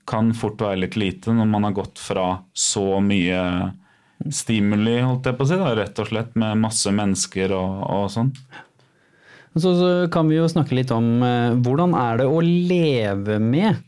[0.07, 3.41] kan fort være litt lite når man har gått fra så mye
[4.33, 8.07] stimuli, holdt jeg på å si, da, rett og slett, med masse mennesker og, og
[8.15, 8.31] sånn.
[9.57, 13.81] Så, så, kan vi jo snakke litt om eh, hvordan er det å leve med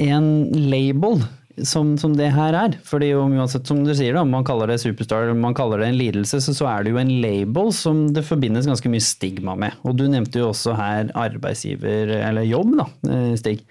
[0.00, 0.28] en
[0.70, 1.20] label
[1.66, 2.76] som, som, det her er.
[2.86, 6.40] Fordi uansett, som du sier, da, man kaller det superstar, man kaller det en lidelse,
[6.44, 9.76] så, så, er det jo en label som det forbindes ganske mye stigma med.
[9.82, 13.62] Og du nevnte jo også her arbeidsgiver, eller jobb, da, eh, Stig.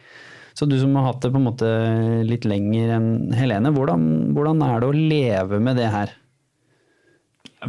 [0.58, 1.68] Så du som har hatt det på en måte
[2.26, 6.16] litt lenger enn Helene, hvordan, hvordan er det å leve med det her?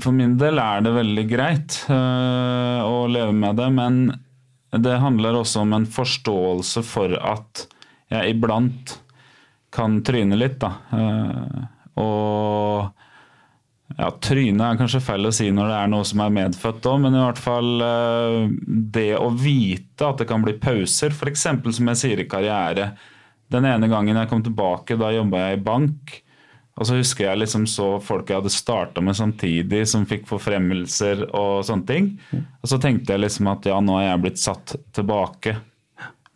[0.00, 4.00] For min del er det veldig greit øh, å leve med det, men
[4.72, 7.66] det handler også om en forståelse for at
[8.12, 8.96] jeg iblant
[9.74, 10.70] kan tryne litt, da.
[10.92, 11.66] Uh,
[11.98, 16.86] og ja, tryne er kanskje feil å si når det er noe som er medfødt
[16.86, 21.46] òg, men i hvert fall uh, det å vite at det kan bli pauser, f.eks.
[21.76, 22.92] som jeg sier i karriere.
[23.48, 26.18] Den ene gangen jeg kom tilbake, da jobba jeg i bank.
[26.78, 31.24] Og så husker jeg liksom så folk jeg hadde starta med samtidig, som fikk forfremmelser
[31.32, 32.12] og sånne ting.
[32.62, 35.56] Og så tenkte jeg liksom at ja, nå har jeg blitt satt tilbake.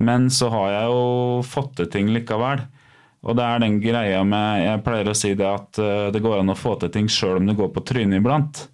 [0.02, 1.04] Men så har jeg jo
[1.46, 2.64] fått til ting likevel.
[3.22, 6.40] Og det er den greia med Jeg pleier å si det at eh, det går
[6.40, 8.64] an å få til ting sjøl om du går på trynet iblant.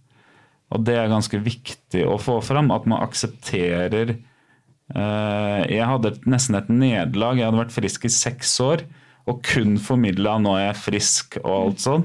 [0.72, 2.72] Og det er ganske viktig å få fram.
[2.72, 7.40] At man aksepterer eh, Jeg hadde nesten et nederlag.
[7.40, 8.87] Jeg hadde vært frisk i seks år
[9.28, 12.04] og kun formidla 'nå er jeg frisk' og alt sånn.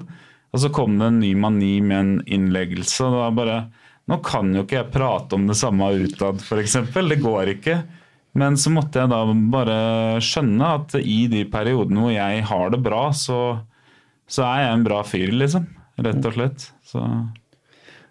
[0.53, 3.06] Og så kom det en ny mani med en innleggelse.
[3.08, 3.58] og da bare,
[4.12, 6.73] Nå kan jo ikke jeg prate om det samme utad, f.eks.
[6.91, 7.77] Det går ikke.
[8.39, 9.22] Men så måtte jeg da
[9.54, 9.78] bare
[10.24, 13.39] skjønne at i de periodene hvor jeg har det bra, så,
[14.26, 15.67] så er jeg en bra fyr, liksom.
[16.02, 16.65] Rett og slett.
[16.89, 17.04] Så.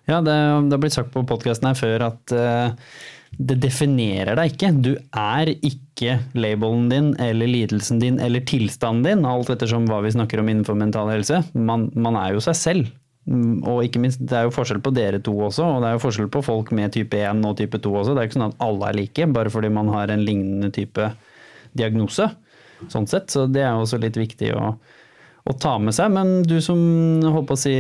[0.07, 2.95] Ja, det, det har blitt sagt på podkasten her før at uh,
[3.39, 4.73] det definerer deg ikke.
[4.85, 10.15] Du er ikke labelen din eller lidelsen din eller tilstanden din, alt ettersom hva vi
[10.15, 11.43] snakker om innenfor mental helse.
[11.55, 12.91] Man, man, er jo seg selv.
[13.23, 15.95] Mm, og ikke minst, det er jo forskjell på dere to også, og det er
[15.95, 18.17] jo forskjell på folk med type 1 og type 2 også.
[18.17, 21.13] Det er ikke sånn at alle er like, bare fordi man har en lignende type
[21.79, 22.27] diagnose.
[22.91, 26.11] Sånn sett, så det er jo også litt viktig å, å ta med seg.
[26.15, 26.81] Men du som
[27.23, 27.75] holdt, si,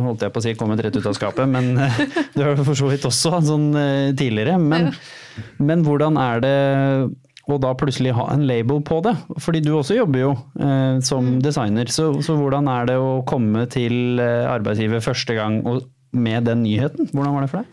[0.00, 1.74] holdt jeg på å si kommet rett ut av skapet, men
[2.36, 4.56] du har for så vidt også sånn eh, tidligere.
[4.62, 4.94] Men,
[5.60, 6.56] men, hvordan er det
[7.46, 9.14] å da plutselig ha en label på det?
[9.42, 11.38] Fordi du også jobber jo eh, som mm.
[11.44, 11.90] designer.
[11.92, 15.60] Så, så, hvordan er det å komme til eh, arbeidsgiver første gang
[16.16, 17.10] med den nyheten?
[17.12, 17.72] Hvordan var det for deg?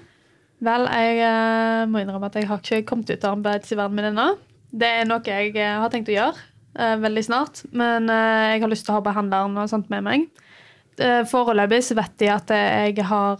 [0.64, 4.30] Vel, jeg eh, må innrømme at jeg har ikke kommet ut av arbeidsgiveren min ennå.
[4.74, 6.38] Det er noe jeg har tenkt å gjøre
[6.78, 7.66] eh, veldig snart.
[7.74, 10.30] Men uh, jeg har lyst til å ha behandleren og sånt med meg.
[11.26, 13.40] Foreløpig så vet de at jeg har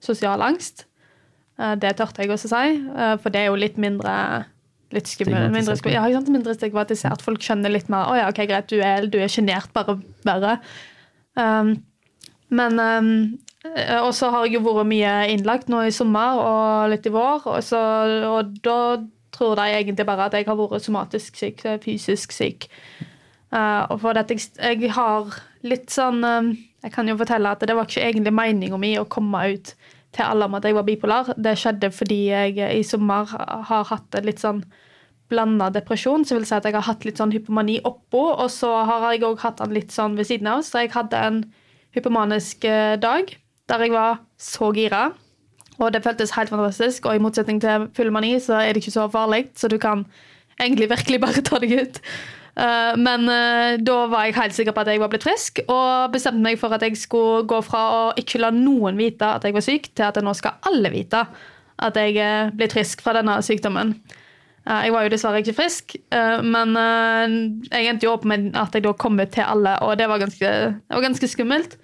[0.00, 0.86] sosial angst.
[1.76, 2.78] det tørte jeg også å si,
[3.20, 4.14] for det er jo litt mindre
[4.94, 5.52] litt skummelt.
[5.52, 7.24] Mindre, skum, ja, mindre stigmatisert.
[7.24, 8.08] Folk skjønner litt mer.
[8.08, 10.58] 'Å ja, ok, greit, du er, du er sjenert, bare verre'.
[11.38, 11.76] Um,
[12.48, 13.12] men um,
[14.02, 17.44] Og så har jeg jo vært mye innlagt nå i sommer og litt i vår,
[17.50, 17.80] og, så,
[18.30, 18.78] og da
[19.34, 22.68] tror de egentlig bare at jeg har vært somatisk syk, eh, fysisk syk.
[23.52, 26.50] Uh, og for at jeg, jeg har litt sånn um,
[26.84, 29.72] Jeg kan jo fortelle at det var ikke egentlig meninga mi å komme ut
[30.18, 31.32] til alle om at jeg var bipolar.
[31.38, 33.30] Det skjedde fordi jeg i sommer
[33.70, 34.64] har hatt litt sånn
[35.28, 38.70] blanda depresjon, så vil si at jeg har hatt litt sånn hypomani oppå, og så
[38.88, 40.64] har jeg òg hatt den litt sånn ved siden av.
[40.64, 41.42] Så jeg hadde en
[41.96, 43.34] hypomanisk eh, dag
[43.68, 45.10] der jeg var så gira.
[45.78, 47.06] Og det føltes helt fantastisk.
[47.06, 50.06] Og i motsetning til full mani, så er det ikke så farlig, så du kan
[50.58, 52.00] egentlig virkelig bare ta deg ut.
[52.58, 56.12] Eh, Men eh, da var jeg helt sikker på at jeg var blitt frisk, og
[56.14, 59.54] bestemte meg for at jeg skulle gå fra å ikke la noen vite at jeg
[59.54, 61.26] var syk, til at nå skal alle vite
[61.78, 63.92] at jeg er blitt frisk fra denne sykdommen.
[64.66, 67.36] Eh, Jeg var jo dessverre ikke frisk, eh, men eh,
[67.70, 70.18] jeg endte jo opp med at jeg da kom ut til alle, og det var
[70.18, 71.78] ganske, det var ganske skummelt.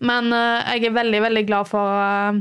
[0.00, 2.40] Men eh, jeg er veldig, veldig glad for, eh,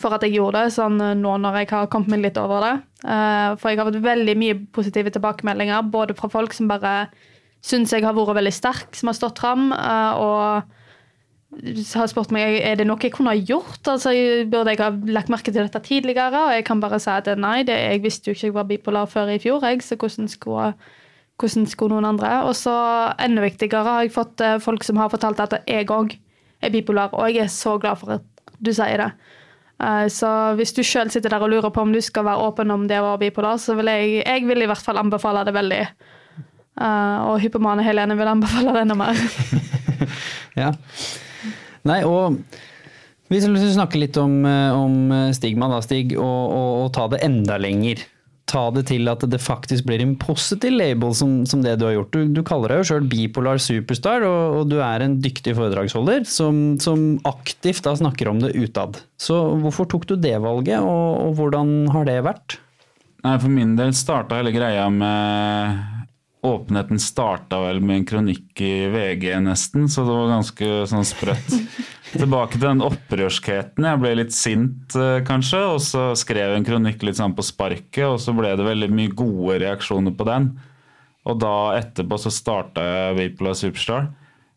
[0.00, 2.64] for at jeg gjorde det, sånn eh, nå når jeg har kommet meg litt over
[2.64, 2.74] det.
[3.06, 6.96] Eh, For jeg har fått veldig mye positive tilbakemeldinger, både fra folk som bare
[7.66, 10.74] syns jeg har vært veldig sterk, som har stått fram, eh, og
[11.96, 13.80] har spurt meg er det noe jeg kunne ha gjort.
[13.88, 14.12] Altså,
[14.50, 16.42] burde jeg ha lagt merke til dette tidligere?
[16.50, 19.08] Og jeg kan bare si at nei, det, jeg visste jo ikke jeg var bipolar
[19.08, 20.68] før i fjor, jeg, så hvordan skulle,
[21.40, 22.34] hvordan skulle noen andre?
[22.44, 22.74] Og så
[23.22, 26.18] enda viktigere har jeg fått folk som har fortalt at jeg òg
[26.60, 28.28] er bipolar, og jeg er så glad for at
[28.60, 29.10] du sier det.
[29.82, 32.70] Eh, Så hvis du sjøl sitter der og lurer på om du skal være åpen
[32.72, 35.54] om det å være bipolar, så vil jeg, jeg vil i hvert fall anbefale det
[35.56, 35.82] veldig.
[36.80, 39.16] Eh, Og hypomane Helene vil anbefale det enda mer.
[40.56, 40.70] Ja.
[41.84, 42.38] Nei, og
[43.28, 47.20] vi skal snakke litt om, eh, om stigma, da, Stig, og, og, og ta det
[47.26, 48.00] enda lenger.
[48.46, 51.96] Ta det til at det faktisk blir en positiv label som, som det du har
[51.96, 52.14] gjort.
[52.14, 56.22] Du, du kaller deg jo sjøl bipolar superstar, og, og, du er en dyktig foredragsholder
[56.30, 59.00] som, som aktivt da snakker om det utad.
[59.18, 62.60] Så hvorfor tok du det valget, og, og hvordan har det vært?
[63.26, 66.05] Nei, For min del starta hele greia med
[66.46, 71.56] Åpenheten starta vel med en kronikk i VG, nesten, så det var ganske sånn sprøtt.
[72.16, 73.88] Tilbake til den opprørskheten.
[73.88, 77.44] Jeg ble litt sint, eh, kanskje, og så skrev jeg en kronikk litt sånn på
[77.46, 80.52] sparket, og så ble det veldig mye gode reaksjoner på den.
[81.26, 84.12] Og da etterpå så starta jeg Vipola Superstar.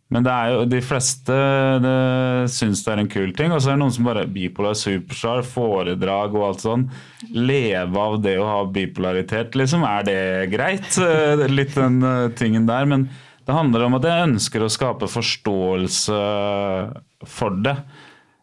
[0.09, 1.35] Men det er jo, de fleste
[1.83, 3.51] det syns det er en kul ting.
[3.53, 6.87] Og så er det noen som bare Bipolar Superstar, foredrag og alt sånn.
[7.35, 9.85] Leve av det å ha bipolaritet, liksom.
[9.85, 10.17] Er det
[10.55, 10.89] greit?
[10.97, 12.89] Eh, Litt den eh, tingen der.
[12.89, 13.05] Men
[13.45, 16.17] det handler om at jeg ønsker å skape forståelse
[17.29, 17.75] for det.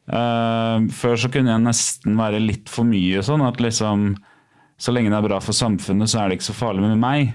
[0.06, 4.12] Eh, Før så kunne jeg nesten være litt for mye sånn at liksom
[4.78, 7.30] Så lenge det er bra for samfunnet, så er det ikke så farlig med meg.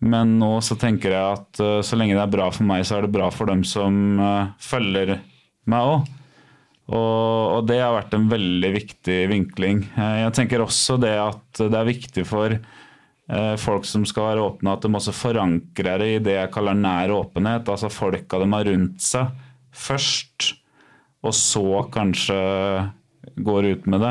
[0.00, 2.96] Men nå så tenker jeg at uh, så lenge det er bra for meg, så
[2.96, 5.18] er det bra for dem som uh, følger
[5.68, 6.08] meg òg.
[6.90, 9.84] Og, og det har vært en veldig viktig vinkling.
[9.98, 12.60] Uh, Jeg tenker også det at det er viktig for
[13.62, 17.12] folk som skal være åpne, at de også forankrer det i det jeg kaller nær
[17.14, 17.68] åpenhet.
[17.70, 19.28] Altså folka de har rundt seg
[19.70, 20.48] først,
[21.22, 22.40] og så kanskje
[23.38, 24.10] går ut med det.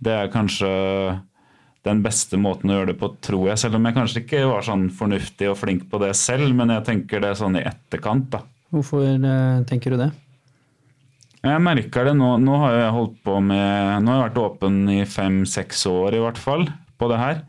[0.00, 0.70] Det er kanskje
[1.86, 3.62] den beste måten å gjøre det på, tror jeg.
[3.62, 6.86] Selv om jeg kanskje ikke var sånn fornuftig og flink på det selv, men jeg
[6.90, 8.42] tenker det sånn i etterkant, da.
[8.74, 10.10] Hvorfor eh, tenker du det?
[11.46, 12.32] Jeg merker det nå.
[12.42, 16.22] Nå har jeg holdt på med Nå har jeg vært åpen i fem-seks år i
[16.24, 16.66] hvert fall
[16.98, 17.44] på det her.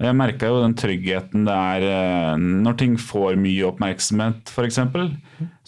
[0.00, 4.78] Og Jeg merker jo den tryggheten det er eh, når ting får mye oppmerksomhet, f.eks.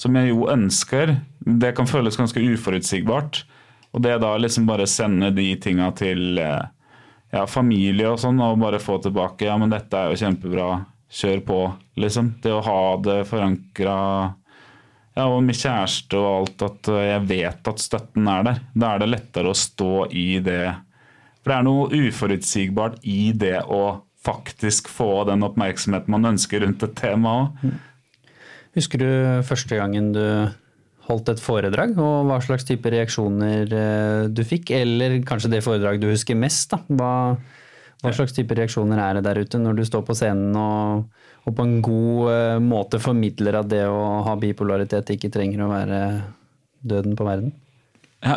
[0.01, 1.19] Som jeg jo ønsker.
[1.43, 3.43] Det kan føles ganske uforutsigbart.
[3.93, 6.71] Og det da liksom bare sende de tinga til eh,
[7.33, 10.69] ja, familie og sånn, og bare få tilbake Ja, men dette er jo kjempebra.
[11.13, 11.59] Kjør på,
[12.01, 12.31] liksom.
[12.41, 13.97] Det å ha det forankra
[15.13, 18.63] ja, og med kjæreste og alt, at eh, jeg vet at støtten er der.
[18.73, 20.65] Da er det lettere å stå i det.
[21.43, 23.83] For det er noe uforutsigbart i det å
[24.25, 27.73] faktisk få den oppmerksomheten man ønsker rundt et tema òg.
[28.79, 29.11] Husker du
[29.45, 30.25] første gangen du
[31.13, 34.75] holdt et foredrag, og hva slags type reaksjoner eh, du fikk?
[34.77, 36.73] Eller kanskje det foredrag du husker mest?
[36.75, 36.83] da?
[36.99, 37.13] Hva,
[38.03, 41.09] hva slags type reaksjoner er det der ute når du står på scenen og,
[41.47, 45.73] og på en god eh, måte formidler at det å ha bipolaritet ikke trenger å
[45.73, 46.01] være
[46.83, 47.53] døden på verden?
[48.23, 48.37] Ja,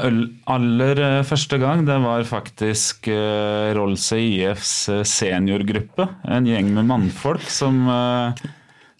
[0.49, 4.71] aller eh, første gang, det var faktisk uh, Rolse IFs
[5.05, 6.07] seniorgruppe.
[6.25, 8.47] En gjeng med mannfolk som, eh,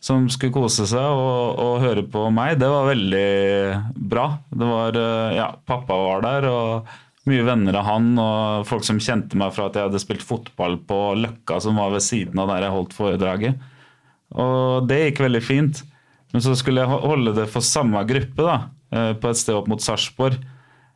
[0.05, 2.59] som skulle kose seg og, og høre på meg.
[2.61, 3.29] Det var veldig
[4.11, 4.27] bra.
[4.53, 8.11] Det var, eh, ja, Pappa var der, og mye venner av han.
[8.21, 11.95] Og folk som kjente meg fra at jeg hadde spilt fotball på Løkka, som var
[11.95, 13.71] ved siden av der jeg holdt foredraget.
[14.35, 15.81] Og det gikk veldig fint.
[16.33, 18.57] Men så skulle jeg holde det for samme gruppe, da,
[18.93, 20.37] eh, på et sted opp mot Sarpsborg.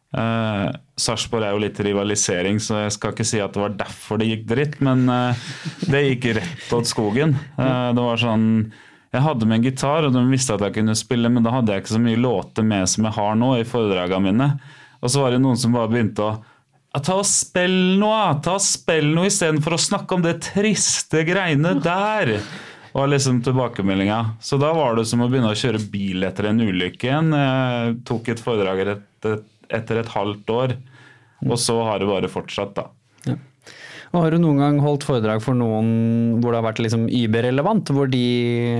[0.09, 0.67] Eh,
[0.99, 4.29] Sarpsborg er jo litt rivalisering, så jeg skal ikke si at det var derfor det
[4.29, 5.49] gikk dritt, men eh,
[5.89, 7.35] det gikk rett åt skogen.
[7.57, 8.47] Eh, det var sånn
[9.09, 11.73] Jeg hadde med en gitar, og de visste at jeg kunne spille, men da hadde
[11.73, 14.49] jeg ikke så mye låter med som jeg har nå i foredragene mine.
[15.01, 16.31] Og så var det noen som bare begynte å
[16.89, 21.21] ja, Ta og spill noe, ta og spill noe istedenfor å snakke om det triste
[21.27, 22.35] greiene der.
[22.93, 24.17] Var liksom tilbakemeldinga.
[24.41, 27.29] Så da var det som å begynne å kjøre bil etter en ulykke igjen.
[27.37, 30.73] Jeg tok et foredrag etter, etter et halvt år,
[31.45, 32.89] og så har det bare fortsatt, da.
[34.09, 37.91] Har du noen gang holdt foredrag for noen hvor det har vært liksom überrelevant?
[37.93, 38.21] Hvor de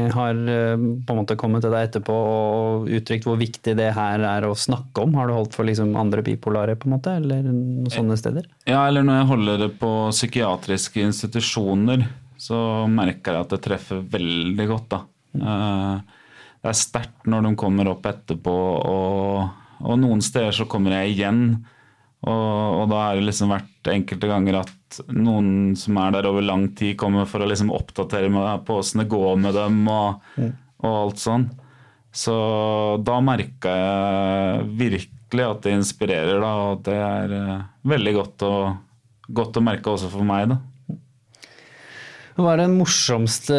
[0.10, 4.26] har eh, på en måte kommet til deg etterpå og uttrykt hvor viktig det her
[4.26, 5.14] er å snakke om?
[5.20, 8.50] Har du holdt for liksom andre bipolare, på en måte, eller noen sånne steder?
[8.66, 12.08] Ja, eller når jeg holder det på psykiatriske institusjoner,
[12.40, 15.04] så merker jeg at det treffer veldig godt, da.
[15.38, 16.20] Eh,
[16.60, 18.56] det er sterkt når de kommer opp etterpå,
[18.90, 21.44] og, og noen steder så kommer jeg igjen.
[22.28, 26.44] Og, og, da har det liksom vært enkelte ganger at noen som er der over
[26.44, 30.26] lang tid, kommer for å liksom oppdatere meg på åssen det går med dem og,
[30.42, 31.48] og, alt sånn.
[32.12, 32.36] Så
[33.06, 38.54] da merka jeg virkelig at det inspirerer, da, og det er uh, veldig godt å,
[39.30, 40.50] godt å merke også for meg.
[40.50, 40.60] da.
[42.40, 43.56] Hva er den morsomste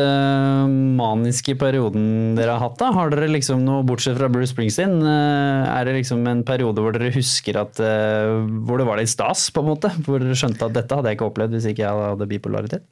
[0.96, 2.78] maniske perioden dere har hatt?
[2.80, 2.88] da?
[2.96, 6.96] Har dere liksom noe, Bortsett fra Bruce Springsteen, eh, er det liksom en periode hvor
[6.96, 9.50] dere husker at eh, hvor det var litt stas?
[9.52, 9.92] på en måte?
[10.06, 12.88] Hvor dere skjønte at dette hadde jeg ikke opplevd hvis ikke jeg hadde bipolaritet?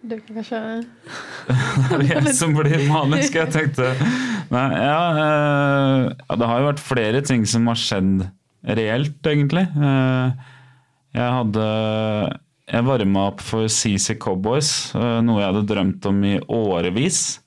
[0.00, 0.60] Du kan kanskje
[2.00, 3.94] Det er jeg som blir manisk, jeg tenkte.
[4.50, 8.26] Nei, ja, eh, ja, det har jo vært flere ting som har skjedd
[8.66, 9.68] reelt, egentlig.
[11.14, 11.66] Jeg hadde
[12.70, 17.40] jeg varma opp for CC Cowboys, eh, noe jeg hadde drømt om i årevis.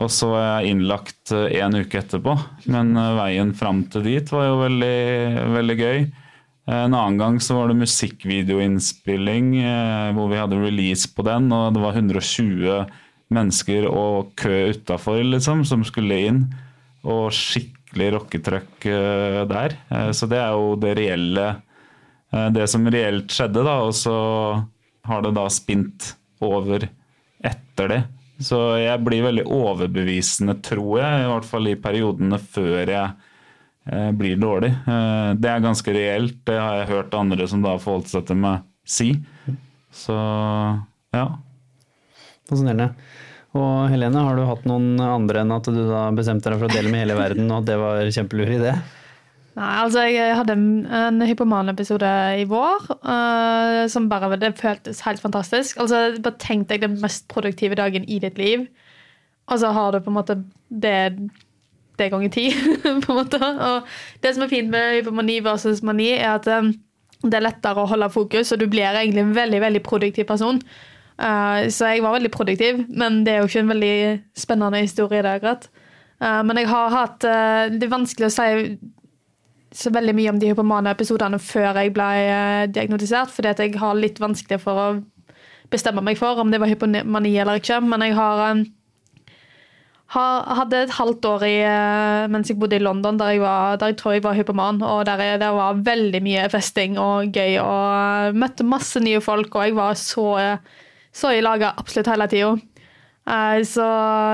[0.00, 2.36] Og så var jeg innlagt eh, en uke etterpå,
[2.72, 4.98] men eh, veien fram til dit var jo veldig,
[5.56, 6.04] veldig gøy.
[6.72, 9.48] En annen gang så var det musikkvideoinnspilling
[10.14, 12.84] hvor vi hadde release på den, og det var 120
[13.34, 16.44] mennesker og kø utafor liksom, som skulle inn.
[17.02, 18.86] Og skikkelig rocketrøkk
[19.50, 19.74] der.
[20.14, 21.48] Så det er jo det reelle
[22.32, 24.16] det som reelt skjedde, da, og så
[25.04, 26.86] har det da spint over
[27.44, 28.00] etter det.
[28.42, 33.04] Så jeg blir veldig overbevisende, tror jeg, i hvert fall i periodene før jeg
[33.92, 34.72] eh, blir dårlig.
[34.72, 38.26] Eh, det er ganske reelt, det har jeg hørt andre som da har forholdt seg
[38.30, 39.12] til meg si.
[39.94, 40.16] Så
[41.14, 41.26] ja.
[42.48, 42.92] Fascinerende.
[43.52, 46.72] Og Helene, har du hatt noen andre enn at du da bestemte deg for å
[46.72, 48.74] dele med hele verden, og at det var kjempelur idé?
[49.52, 52.08] Nei, altså jeg hadde en hypoman-episode
[52.40, 55.80] i vår uh, som bare det føltes helt fantastisk.
[55.82, 58.64] Altså, bare Tenk deg den mest produktive dagen i ditt liv,
[59.52, 60.38] og så har du på en måte
[60.70, 61.12] det,
[62.00, 62.46] det ganger ti.
[63.04, 63.42] på en måte.
[63.42, 63.90] Og
[64.24, 66.72] det som er fint med hypomani versus mani, er at um,
[67.20, 70.62] det er lettere å holde fokus, og du blir egentlig en veldig veldig produktiv person.
[71.20, 73.94] Uh, så jeg var veldig produktiv, men det er jo ikke en veldig
[74.46, 75.20] spennende historie.
[75.20, 75.68] det akkurat.
[76.24, 78.50] Uh, men jeg har hatt Det er vanskelig å si
[79.76, 83.80] så veldig mye om de hypomane episodene før jeg ble diagnotisert, diagnostisert, fordi at jeg
[83.80, 84.86] har litt vanskelig for å
[85.72, 87.80] bestemme meg for om det var hypomani eller ikke.
[87.86, 88.64] Men jeg har, um,
[90.16, 93.78] har hadde et halvt år i, uh, mens jeg bodde i London der jeg, var,
[93.80, 97.32] der jeg tror jeg var hypoman, og der jeg, der var veldig mye festing og
[97.32, 100.28] gøy, og møtte masse nye folk, og jeg var så,
[101.12, 102.54] så i laget absolutt hele tida.
[103.22, 103.84] Eh, så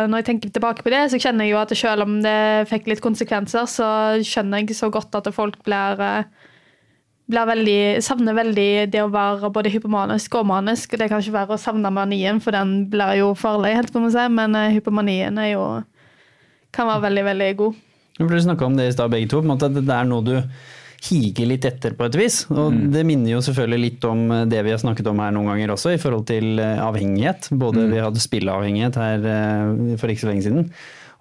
[0.09, 2.89] når jeg tenker tilbake på det, så kjenner jeg jo at selv om det fikk
[2.89, 3.89] litt konsekvenser, så
[4.25, 6.25] skjønner jeg så godt at folk blir, eh,
[7.29, 10.97] blir veldig, savner veldig det å være både hypomanisk og manisk.
[10.97, 14.25] Det kan ikke være å savne manien, for den blir jo farlig, helt på si,
[14.33, 15.67] men eh, hypomanien er jo,
[16.73, 17.85] kan være veldig, veldig god.
[18.19, 20.25] Vi snakka om det i stad begge to, på en måte at det er noe
[20.27, 20.35] du
[21.05, 22.41] hige litt etter på et vis.
[22.51, 22.85] Og mm.
[22.95, 25.95] det minner jo selvfølgelig litt om det vi har snakket om her noen ganger også,
[25.95, 27.51] i forhold til eh, avhengighet.
[27.55, 27.93] Både mm.
[27.95, 30.67] vi hadde spilleavhengighet her eh, for ikke så lenge siden.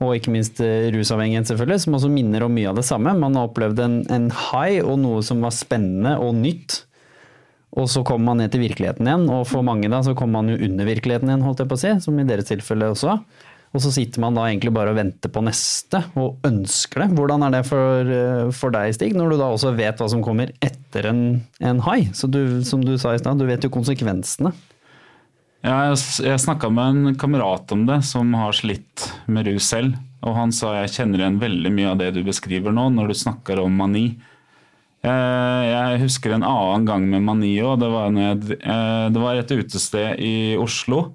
[0.03, 3.15] Og ikke minst eh, rusavhengighet, selvfølgelig, som også minner om mye av det samme.
[3.17, 6.83] Man har opplevd en, en high og noe som var spennende og nytt.
[7.77, 10.53] Og så kommer man ned til virkeligheten igjen, og for mange da så kommer man
[10.53, 13.19] jo under virkeligheten igjen, holdt jeg på å si, som i deres tilfelle også.
[13.75, 17.09] Og så sitter man da egentlig bare og venter på neste, og ønsker det.
[17.17, 20.23] Hvordan er det for, eh, for deg, Stig, når du da også vet hva som
[20.23, 21.21] kommer etter en,
[21.59, 22.07] en hai?
[22.15, 22.31] Så
[22.65, 24.53] som du sa i stad, du vet jo konsekvensene.
[25.65, 29.97] Ja, jeg jeg snakka med en kamerat om det, som har slitt med rus selv.
[30.23, 33.19] Og han sa jeg kjenner igjen veldig mye av det du beskriver nå, når du
[33.19, 34.07] snakker om mani.
[35.03, 37.83] Jeg husker en annen gang med mani òg.
[37.83, 41.11] Det, eh, det var et utested i Oslo.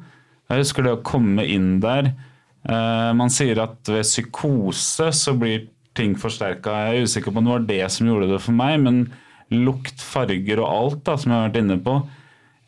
[0.52, 2.28] Jeg husker det å komme inn der Eh,
[2.62, 5.64] man sier at ved psykose så blir
[5.98, 6.72] ting forsterka.
[6.86, 9.00] Jeg er usikker på om det var det som gjorde det for meg, men
[9.52, 11.96] lukt, farger og alt da, som jeg har vært inne på,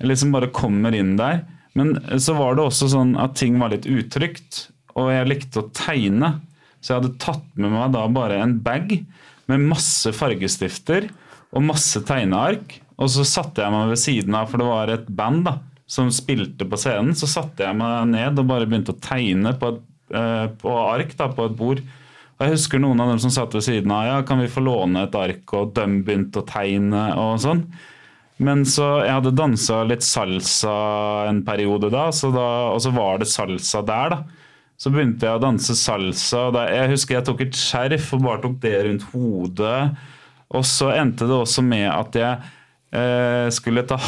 [0.04, 1.44] liksom bare kommer inn der.
[1.78, 5.70] Men så var det også sånn at ting var litt utrygt, og jeg likte å
[5.74, 6.36] tegne.
[6.78, 8.98] Så jeg hadde tatt med meg da bare en bag
[9.50, 11.08] med masse fargestifter
[11.54, 12.78] og masse tegneark.
[13.00, 16.10] Og så satte jeg meg ved siden av, for det var et band da, som
[16.14, 17.16] spilte på scenen.
[17.16, 19.82] Så satte jeg meg ned og bare begynte å tegne på, et,
[20.16, 21.82] eh, på ark da, på et bord.
[22.34, 24.06] Og jeg husker noen av dem som satt ved siden av.
[24.08, 25.44] Ja, kan vi få låne et ark?
[25.54, 27.66] Og de begynte å tegne og sånn.
[28.42, 33.30] Men så Jeg hadde dansa litt salsa en periode da, da, og så var det
[33.30, 34.24] salsa der, da.
[34.76, 36.50] Så begynte jeg å danse salsa.
[36.50, 39.96] da, Jeg husker jeg tok et skjerf og bare tok det rundt hodet.
[40.50, 42.42] Og så endte det også med at jeg
[42.92, 43.98] eh, skulle ta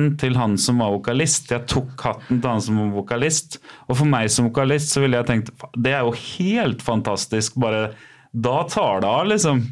[0.00, 1.50] hatten til han som var vokalist.
[1.50, 3.60] Jeg tok hatten til han som var vokalist.
[3.88, 7.56] Og for meg som vokalist så ville jeg tenkt det er jo helt fantastisk.
[7.56, 7.92] Bare
[8.32, 9.62] da tar det av, liksom.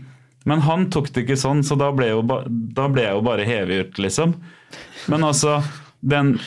[0.44, 3.24] Men han tok det ikke sånn, så da ble, jo ba, da ble jeg jo
[3.26, 4.34] bare hevet ut, liksom.
[5.08, 5.62] Men altså,
[6.00, 6.38] den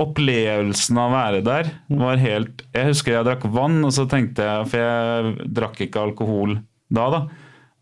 [0.00, 1.68] opplevelsen av å være der
[2.00, 6.00] var helt Jeg husker jeg drakk vann, og så tenkte jeg For jeg drakk ikke
[6.00, 6.54] alkohol
[6.88, 7.20] da, da.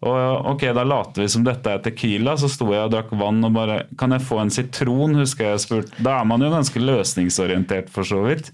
[0.00, 3.44] Og ok, da later vi som dette er tequila, så sto jeg og drakk vann
[3.44, 5.18] og bare Kan jeg få en sitron?
[5.18, 5.92] husker jeg spurt.
[6.00, 8.48] Da er man jo ganske løsningsorientert, for så vidt.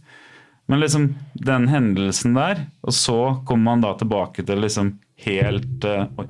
[0.66, 6.08] Men liksom den hendelsen der, og så kommer man da tilbake til liksom helt uh,
[6.18, 6.26] Oi.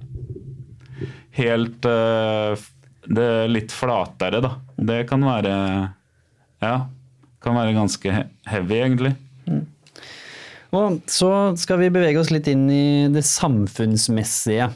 [1.36, 2.52] Helt uh,
[3.06, 4.52] det litt flatere, da.
[4.76, 5.54] Det kan være
[6.60, 6.76] Ja.
[7.40, 8.12] Kan være ganske
[8.48, 9.14] heavy, egentlig.
[10.74, 14.66] Og så skal vi bevege oss litt inn i det samfunnsmessige.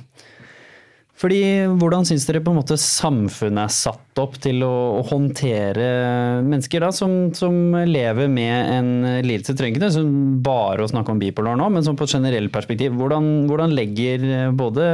[1.21, 1.41] Fordi
[1.77, 5.89] Hvordan syns dere på en måte samfunnet er satt opp til å, håndtere
[6.47, 8.91] mennesker da, som, som, lever med en
[9.27, 9.57] lidelse?
[9.59, 10.05] Trenger ikke
[10.45, 12.97] bare å snakke om bipolar nå, men som på et generelt perspektiv.
[12.97, 14.25] Hvordan, hvordan legger
[14.57, 14.87] både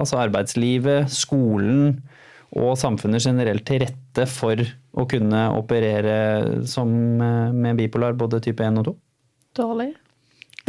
[0.00, 2.00] altså arbeidslivet, skolen
[2.58, 4.58] og samfunnet generelt til rette for
[4.98, 6.90] å kunne operere som,
[7.54, 8.96] med bipolar både type 1 og 2?
[9.60, 9.92] Dårlig.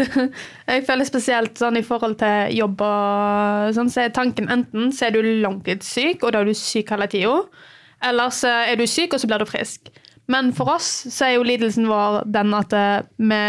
[0.72, 5.08] Jeg føler spesielt sånn i forhold til jobb og sånn, så er tanken enten så
[5.08, 7.38] er du langtidssyk, og da er du syk hele tida,
[8.10, 9.92] eller så er du syk, og så blir du frisk.
[10.32, 13.42] Men for oss så er jo lidelsen vår den at eh, vi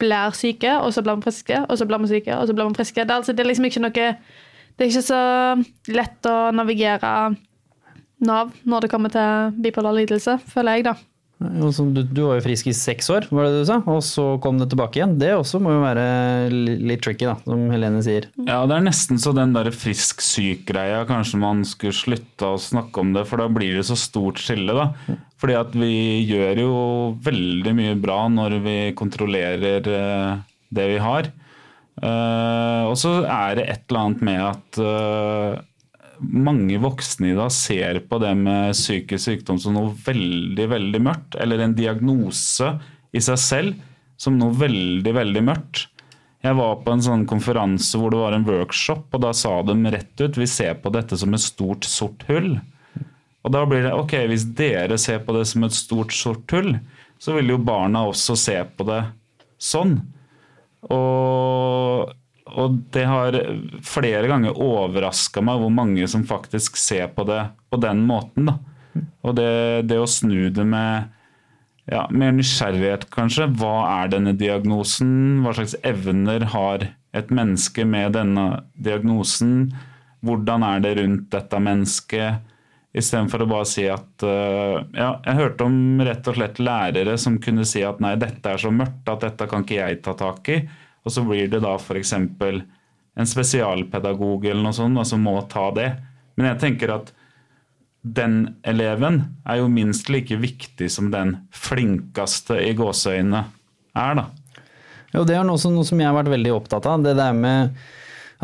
[0.00, 2.68] blir syke, og så blir vi friske, og så blir vi syke, og så blir
[2.68, 3.04] vi friske.
[3.04, 4.08] Det er, altså, det er liksom ikke noe
[4.76, 5.20] Det er ikke så
[5.88, 7.12] lett å navigere
[8.26, 10.94] Nav når det kommer til bipolar lidelse, føler jeg, da.
[11.36, 14.56] Du, du, var jo frisk i seks år, var det du sa, og så kom
[14.56, 15.18] det tilbake igjen.
[15.20, 16.06] Det også må jo være
[16.50, 18.30] litt tricky, da, som Helene sier.
[18.46, 23.12] Ja, det er nesten så den der frisk-syk-greia, kanskje man skulle slutte å snakke om
[23.16, 25.18] det, for da blir det så stort skille, da.
[25.36, 25.92] Fordi at vi
[26.24, 26.74] gjør jo
[27.26, 31.28] veldig mye bra når vi kontrollerer eh, det vi har.
[31.96, 35.56] Uh, og så er det et eller annet med at uh,
[36.20, 41.36] mange voksne i dag ser på det med psykisk sykdom som noe veldig, veldig mørkt.
[41.40, 42.72] Eller en diagnose
[43.16, 43.84] i seg selv
[44.20, 45.86] som noe veldig, veldig mørkt.
[46.44, 49.74] Jeg var på en sånn konferanse hvor det var en workshop, og da sa de
[49.92, 52.54] rett ut vi ser på dette som et stort, sort hull.
[53.46, 56.76] Og da blir det ok, hvis dere ser på det som et stort, sort hull,
[57.22, 59.02] så vil jo barna også se på det
[59.62, 59.98] sånn.
[60.92, 62.12] Og
[62.46, 63.36] og det har
[63.84, 67.42] flere ganger overraska meg hvor mange som faktisk ser på det
[67.72, 68.50] på den måten.
[68.50, 68.56] Da.
[69.26, 69.50] Og det,
[69.90, 71.10] det, å snu det med
[71.90, 73.48] ja, mer nysgjerrighet, kanskje.
[73.58, 75.42] Hva er denne diagnosen?
[75.42, 79.72] Hva slags evner har et menneske med denne diagnosen?
[80.26, 82.52] Hvordan er det rundt dette mennesket?
[82.96, 87.36] Istedenfor å bare si at uh, Ja, jeg hørte om rett og slett lærere som
[87.42, 90.48] kunne si at nei, dette er så mørkt at dette kan ikke jeg ta tak
[90.54, 90.62] i.
[91.06, 92.12] Og så blir det da f.eks.
[92.16, 95.92] en spesialpedagog eller noe sånt som må ta det.
[96.36, 97.12] Men jeg tenker at
[98.06, 103.44] den eleven er jo minst like viktig som den flinkeste i gåseøynene
[103.96, 104.26] er, da.
[105.14, 107.02] Jo, det er noe som, noe som jeg har vært veldig opptatt av.
[107.02, 107.78] Det der med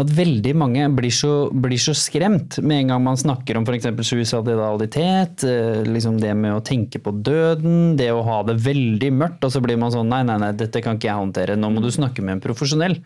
[0.01, 3.91] at veldig mange blir så, blir så, skremt med en gang man snakker om f.eks.
[4.09, 9.45] suicidalitet, eh, liksom det med å tenke på døden, det å ha det veldig mørkt,
[9.45, 11.85] og så blir man sånn nei, nei, nei, dette kan ikke jeg håndtere, nå må
[11.85, 12.97] du snakke med en profesjonell.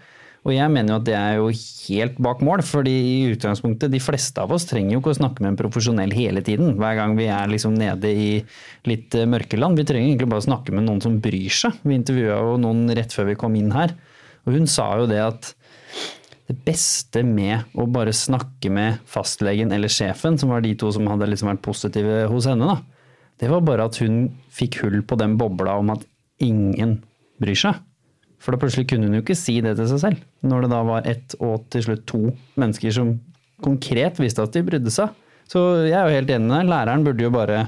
[0.46, 3.98] Og jeg mener jo at det er jo helt bak mål, fordi i utgangspunktet de
[3.98, 7.16] fleste av oss trenger jo ikke å snakke med en profesjonell hele tiden, hver gang
[7.18, 8.28] vi er liksom nede i
[8.86, 9.80] litt mørke mørkeland.
[9.80, 11.74] Vi trenger egentlig bare å snakke med noen som bryr seg.
[11.82, 13.96] Vi intervjua jo noen rett før vi kom inn her,
[14.46, 15.50] og hun sa jo det at
[16.46, 21.08] det beste med å bare snakke med fastlegen eller sjefen, som var de to som
[21.10, 22.78] hadde liksom vært positive hos henne, da,
[23.42, 26.06] det var bare at hun fikk hull på den bobla om at
[26.42, 27.00] ingen
[27.42, 27.82] bryr seg.
[28.40, 30.82] For da plutselig kunne hun jo ikke si det til seg selv, når det da
[30.86, 32.22] var ett og til slutt to
[32.60, 33.16] mennesker som
[33.64, 35.12] konkret visste at de brydde seg.
[35.50, 36.70] Så jeg er jo helt enig med deg.
[36.70, 37.60] Læreren burde jo bare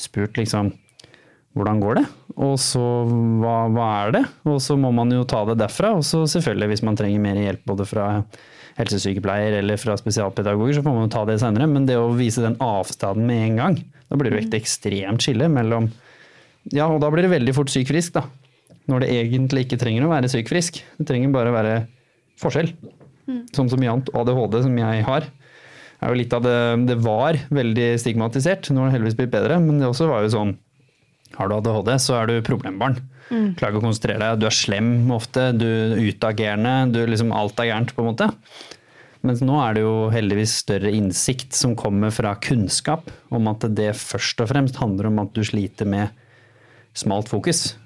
[0.00, 0.72] spurt liksom
[1.58, 2.04] hvordan går det?
[2.40, 2.80] Og så
[3.42, 4.22] hva, hva er det?
[4.48, 5.92] Og så må man jo ta det derfra.
[5.98, 8.06] Og så selvfølgelig, hvis man trenger mer hjelp både fra
[8.78, 11.68] helsesykepleier eller fra spesialpedagoger, så får man jo ta det senere.
[11.68, 13.76] Men det å vise den avstanden med en gang,
[14.08, 15.90] da blir det jo et ekstremt skille mellom
[16.70, 18.22] Ja, og da blir det veldig fort syk-frisk, da.
[18.86, 20.78] Når det egentlig ikke trenger å være syk-frisk.
[20.98, 21.76] Det trenger bare å være
[22.40, 22.72] forskjell.
[23.54, 24.10] Som så mye annet.
[24.16, 25.26] ADHD, som jeg har,
[26.02, 28.70] er jo litt av det Det var veldig stigmatisert.
[28.70, 30.56] Nå har det heldigvis blitt bedre, men det også var jo sånn
[31.38, 33.00] Har du ADHD, så er du problembarn.
[33.32, 34.40] Klarer ikke å konsentrere deg.
[34.42, 35.48] Du er slem ofte.
[35.56, 36.74] Du er utagerende.
[36.92, 38.28] Du liksom Alt er gærent, på en måte.
[39.22, 43.92] Mens nå er det jo heldigvis større innsikt som kommer fra kunnskap om at det
[43.94, 46.10] først og fremst handler om at du sliter med
[46.98, 47.76] smalt fokus.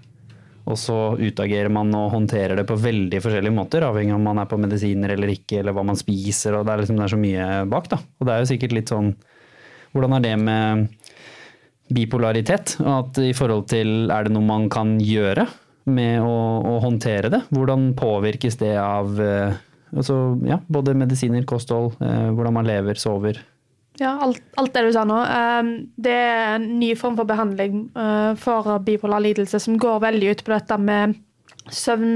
[0.66, 4.40] Og så utagerer man og håndterer det på veldig forskjellige måter, avhengig av om man
[4.42, 7.12] er på medisiner eller ikke, eller hva man spiser, og det er, liksom, det er
[7.12, 8.01] så mye bak, da.
[8.18, 9.14] Og det er jo sikkert litt sånn
[9.97, 10.88] Hvordan er det med
[11.93, 12.76] bipolaritet?
[12.82, 15.47] At i forhold til Er det noe man kan gjøre
[15.87, 17.43] med å, å håndtere det?
[17.55, 19.59] Hvordan påvirkes det av eh,
[19.95, 20.16] altså,
[20.47, 23.43] ja, både medisiner, kosthold, eh, hvordan man lever, sover?
[23.97, 25.16] Ja, alt, alt det du sa nå.
[25.16, 30.34] Um, det er en ny form for behandling uh, for bipolar lidelse som går veldig
[30.34, 31.16] ut på dette med
[31.72, 32.12] søvn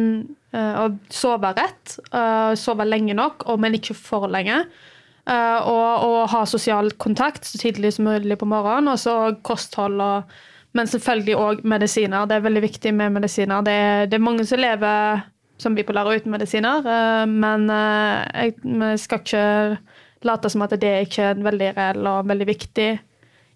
[0.52, 1.96] uh, og sove rett.
[2.12, 4.60] Uh, sove lenge nok, men ikke for lenge.
[5.30, 8.90] Uh, og, og ha sosial kontakt så tidlig som mulig på morgenen.
[8.90, 9.16] Og så
[9.46, 12.26] kosthold og Men selvfølgelig òg medisiner.
[12.30, 13.62] Det er veldig viktig med medisiner.
[13.66, 15.24] Det er, det er mange som lever
[15.58, 19.42] som bipolare uten medisiner, uh, men jeg, jeg, skal ikke
[20.24, 22.88] late som at det ikke er veldig reell og veldig viktig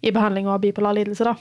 [0.05, 1.25] i behandling av bipolar lidelse.
[1.25, 1.37] da.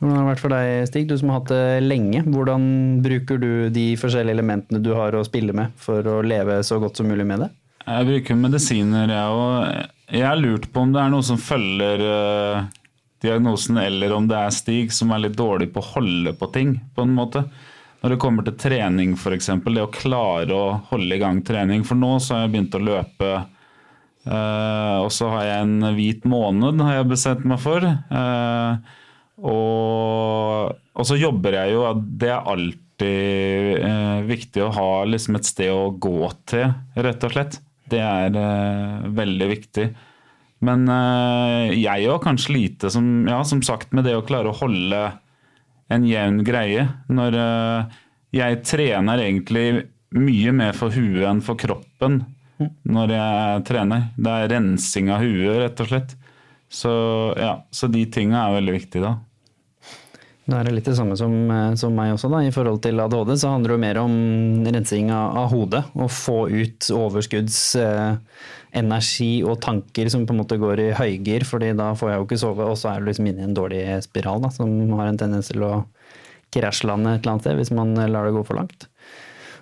[0.00, 2.22] Hvordan har det vært for deg, Stig, du som har hatt det lenge?
[2.28, 2.68] Hvordan
[3.04, 7.00] bruker du de forskjellige elementene du har å spille med for å leve så godt
[7.00, 7.50] som mulig med det?
[7.86, 9.88] Jeg bruker medisiner, jeg òg.
[10.10, 12.64] Jeg har lurt på om det er noe som følger eh,
[13.22, 16.74] diagnosen, eller om det er Stig som er litt dårlig på å holde på ting,
[16.94, 17.44] på en måte.
[18.00, 19.50] Når det kommer til trening, f.eks.
[19.64, 21.84] Det å klare å holde i gang trening.
[21.84, 23.32] For nå så har jeg begynt å løpe.
[24.24, 27.84] Uh, og så har jeg en hvit måned, har jeg bestemt meg for.
[28.12, 28.80] Uh,
[29.40, 31.84] og, og så jobber jeg jo
[32.20, 37.60] Det er alltid viktig å ha liksom et sted å gå til, rett og slett.
[37.90, 39.86] Det er eh, veldig viktig.
[40.66, 44.58] Men eh, jeg òg kan slite, som, ja, som sagt, med det å klare å
[44.60, 45.06] holde
[45.90, 46.86] en jevn greie.
[47.10, 47.96] Når eh,
[48.40, 49.66] jeg trener egentlig
[50.16, 52.22] mye mer for huet enn for kroppen
[52.60, 54.08] når jeg trener.
[54.20, 56.14] Det er rensing av huet, rett og slett.
[56.70, 56.92] Så,
[57.40, 59.14] ja, så de tinga er veldig viktige, da.
[60.50, 62.28] Det er det litt det samme som, eh, som meg også.
[62.32, 64.14] da, I forhold til ADHD så handler det mer om
[64.66, 65.82] rensing av, av hodet.
[65.94, 71.70] Å få ut overskuddsenergi eh, og tanker som på en måte går i høygir, fordi
[71.78, 73.82] da får jeg jo ikke sove, og så er du liksom inne i en dårlig
[74.08, 75.86] spiral da, som har en tendens til å
[76.50, 78.80] krasjlande et eller annet sted hvis man lar det gå for langt.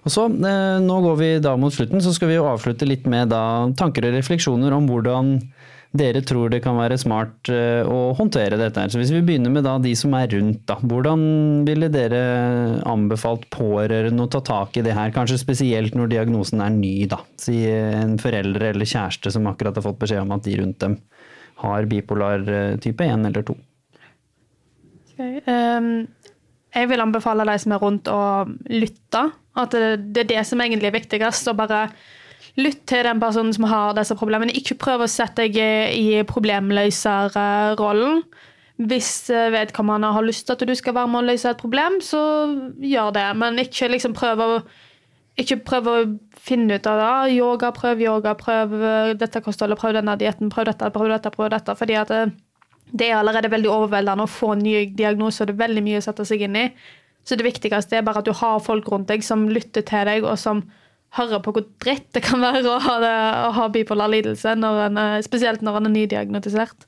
[0.07, 3.05] Og så, eh, Nå går vi da mot slutten, så skal vi jo avslutte litt
[3.07, 5.25] med da tanker og refleksjoner om hvordan
[5.97, 8.81] dere tror det kan være smart eh, å håndtere dette.
[8.81, 8.91] her.
[8.93, 10.77] Så Hvis vi begynner med de som er rundt, da.
[10.83, 11.23] Hvordan
[11.69, 12.21] ville dere
[12.89, 15.15] anbefalt pårørende å ta tak i det her?
[15.15, 17.23] Kanskje spesielt når diagnosen er ny, da.
[17.41, 20.99] Si en foreldre eller kjæreste som akkurat har fått beskjed om at de rundt dem
[21.65, 23.57] har bipolar eh, type 1 eller 2.
[25.19, 25.41] Okay.
[25.49, 26.07] Um,
[26.77, 29.25] jeg vil anbefale de som er rundt, å lytte.
[29.59, 31.49] At det, det er det som egentlig er viktigst.
[31.49, 31.87] Å bare
[32.59, 34.55] lytte til den personen som har disse problemene.
[34.57, 35.59] Ikke prøv å sette deg
[35.95, 38.23] i problemløserrollen.
[38.79, 41.99] Hvis eh, vedkommende har lyst til at du skal være med å løse et problem,
[42.05, 42.21] så
[42.79, 43.27] gjør det.
[43.41, 44.51] Men ikke liksom prøv å
[45.39, 45.97] ikke prøv å
[46.35, 47.35] finne ut av det.
[47.37, 51.53] Yoga, prøv yoga, prøv eh, dette kostholdet, prøv denne dietten, prøv dette, prøv dette, prøv
[51.55, 51.77] dette.
[51.79, 52.23] Fordi at det,
[52.91, 56.01] det er allerede veldig overveldende å få en ny diagnose, og det er veldig mye
[56.01, 56.67] å sette seg inn i.
[57.27, 60.27] Så det viktigste er bare at du har folk rundt deg som lytter til deg,
[60.27, 60.65] og som
[61.17, 63.13] hører på hvor dritt det kan være å ha, det,
[63.49, 66.85] å ha bipolar lidelse, når en, er- spesielt når en er nydiagnotisert.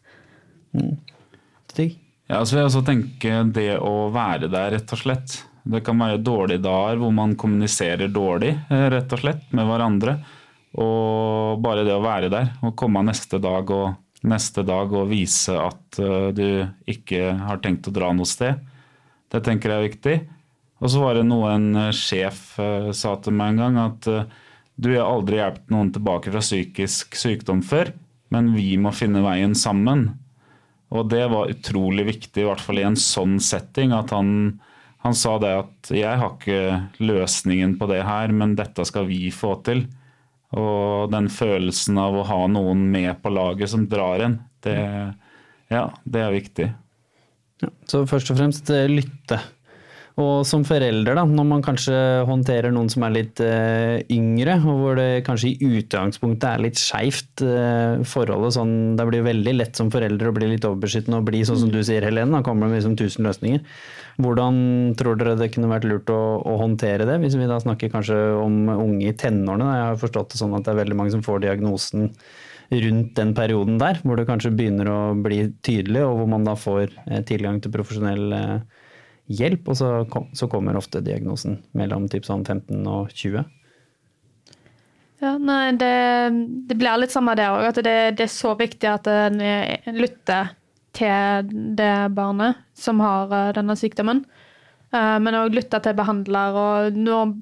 [1.70, 1.96] Stig?
[2.30, 5.38] Ja, så vil jeg også tenke det å være der, rett og slett.
[5.70, 10.14] Det kan være dårlige dager hvor man kommuniserer dårlig, eh, rett og slett, med hverandre.
[10.80, 13.96] Og bare det å være der, og komme neste dag og
[14.30, 16.44] neste dag og vise at eh, du
[16.92, 18.60] ikke har tenkt å dra noe sted.
[19.30, 20.16] Det tenker jeg er viktig.
[20.80, 24.08] Og så var det noe en eh, sjef eh, sa til meg en gang, at
[24.08, 24.24] eh,
[24.80, 27.92] du har aldri hjulpet noen tilbake fra psykisk sykdom før,
[28.32, 30.08] men vi må finne veien sammen.
[30.90, 34.60] Og det var utrolig viktig, i hvert fall i en sånn setting, at han,
[35.00, 39.30] Han sa det at 'jeg har ikke løsningen på det her, men dette skal vi
[39.32, 39.86] få til'.
[40.52, 44.76] Og den følelsen av å ha noen med på laget som drar en, det,
[45.70, 46.68] ja, det er viktig.
[47.62, 49.40] Ja, så først og fremst lytte.
[50.18, 51.94] Og som forelder, da, når man kanskje
[52.26, 56.80] håndterer noen som er litt uh, yngre, og hvor det kanskje i utgangspunktet er litt
[56.80, 61.30] skeivt uh, forholdet sånn Det blir veldig lett som forelder å bli litt overbeskyttende og
[61.30, 62.34] bli sånn som du sier, Helene.
[62.34, 63.64] Da kommer det liksom tusen løsninger.
[64.20, 64.60] Hvordan
[64.98, 68.18] tror dere det kunne vært lurt å, å håndtere det, hvis vi da snakker kanskje
[68.42, 69.72] om unge i tenårene?
[69.78, 72.10] Jeg har forstått det sånn at det er veldig mange som får diagnosen
[72.70, 76.54] rundt den perioden der, hvor det kanskje begynner å bli tydelig, og hvor man da
[76.58, 78.79] får eh, tilgang til profesjonell eh,
[79.30, 83.44] hjelp, og så, kom, så kommer ofte diagnosen mellom typ sånn 15 og 20.
[85.20, 85.94] Ja, nei, det,
[86.68, 89.42] det blir litt samme der òg, at det, det, er så viktig at en
[89.92, 90.54] lytter
[90.96, 94.24] til det barnet som har eh, denne sykdommen.
[94.90, 96.56] Eh, men òg lytte til behandler.
[96.56, 97.34] og når,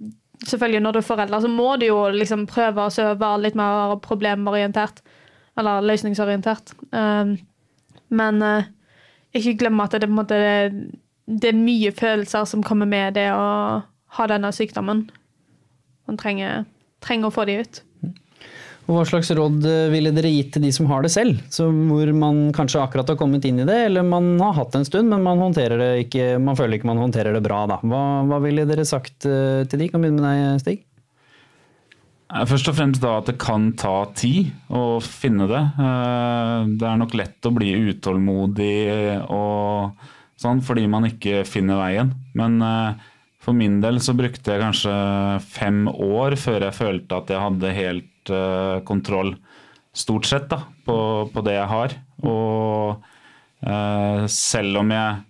[0.45, 3.97] selvfølgelig når du er forelder, så må du jo liksom prøve å være litt mer
[4.05, 5.01] problemorientert.
[5.59, 6.74] Eller løsningsorientert.
[6.93, 7.36] Eh,
[8.09, 8.45] men
[9.36, 10.36] ikke glemme at det, på en måte,
[11.29, 13.49] det er mye følelser som kommer med det å
[14.18, 15.05] ha denne sykdommen.
[16.09, 16.64] Man trenger,
[17.05, 17.83] trenger å få de ut.
[18.89, 21.43] Og Hva slags råd eh, ville dere gitt til de som har det selv?
[21.53, 24.81] Så hvor man kanskje akkurat har kommet inn i det, eller man har hatt det
[24.81, 27.66] en stund, men man, det ikke, man føler ikke man håndterer det bra.
[27.68, 27.83] Da.
[27.85, 29.91] Hva, hva ville dere sagt eh, til de?
[29.93, 30.85] Kan begynne med deg, Stig.
[32.29, 35.61] Først og fremst da at det kan ta tid å finne det.
[35.85, 38.79] Eh, det er nok lett å bli utålmodig
[39.29, 40.09] og
[40.39, 42.12] sånn fordi man ikke finner veien.
[42.39, 42.61] Men
[43.49, 44.95] for min del så brukte jeg kanskje
[45.49, 49.36] fem år før jeg følte at jeg hadde helt uh, kontroll,
[49.97, 50.97] stort sett, da, på,
[51.32, 51.95] på, det jeg har.
[52.28, 53.07] Og
[53.64, 55.22] uh, selv om jeg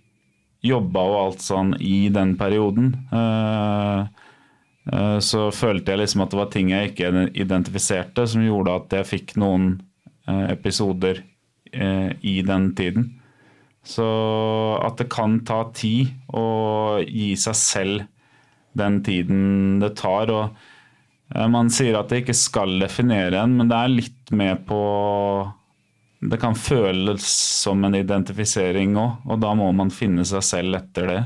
[0.69, 4.09] jobba og alt sånn i den perioden, uh,
[5.21, 9.05] så følte jeg liksom at det var ting jeg ikke identifiserte, som gjorde at jeg
[9.05, 9.75] fikk noen
[10.49, 11.19] episoder
[12.25, 13.05] i den tiden.
[13.89, 14.07] Så
[14.85, 18.03] at det kan ta tid å gi seg selv
[18.77, 20.29] den tiden det tar.
[20.29, 20.53] og
[21.35, 24.81] Eh, man sier at det ikke skal definere en, men det er litt med på
[26.19, 31.05] Det kan føles som en identifisering òg, og da må man finne seg selv etter
[31.07, 31.21] det.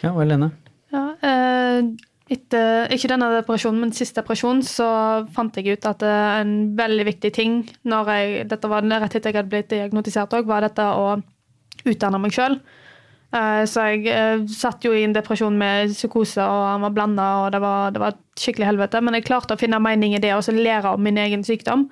[0.00, 0.48] Ja, og Helene?
[0.90, 1.92] Ja, eh,
[2.32, 4.86] etter, ikke denne depresjonen, men siste depresjon, så
[5.34, 9.40] fant jeg ut at en veldig viktig ting når jeg, dette var rett etter jeg
[9.42, 11.18] hadde blitt diagnotisert òg, var dette å
[11.84, 12.56] utdanne meg sjøl.
[13.34, 17.28] Eh, så jeg eh, satt jo i en depresjon med psykose, og han var blanda,
[17.42, 19.02] og det var, det var skikkelig helvete.
[19.02, 21.88] Men jeg klarte å finne mening i det og lære om min egen sykdom.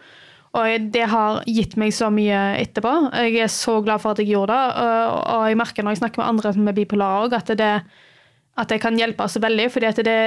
[0.53, 2.91] Og det har gitt meg så mye etterpå.
[3.25, 4.89] Jeg er så glad for at jeg gjorde det.
[5.33, 7.55] Og jeg merker når jeg snakker med andre som er bipolare òg, at,
[8.59, 9.71] at det kan hjelpe oss veldig.
[9.73, 10.19] fordi at det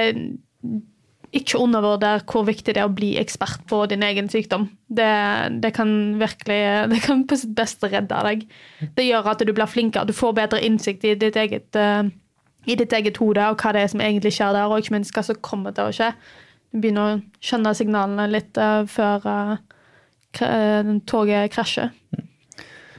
[1.36, 4.70] ikke undervurder hvor viktig det er å bli ekspert på din egen sykdom.
[4.88, 5.10] Det,
[5.64, 5.90] det, kan
[6.22, 6.60] virkelig
[6.94, 8.46] det kan på sitt beste redde deg.
[8.96, 12.08] Det gjør at du blir flinkere, du får bedre innsikt i ditt eget, uh,
[12.66, 15.16] i ditt eget hode og hva det er som egentlig skjer der, og ikke minst
[15.16, 16.14] hva som kommer til å skje.
[16.72, 21.92] Du begynner å skjønne signalene litt uh, før uh, toget krasjer.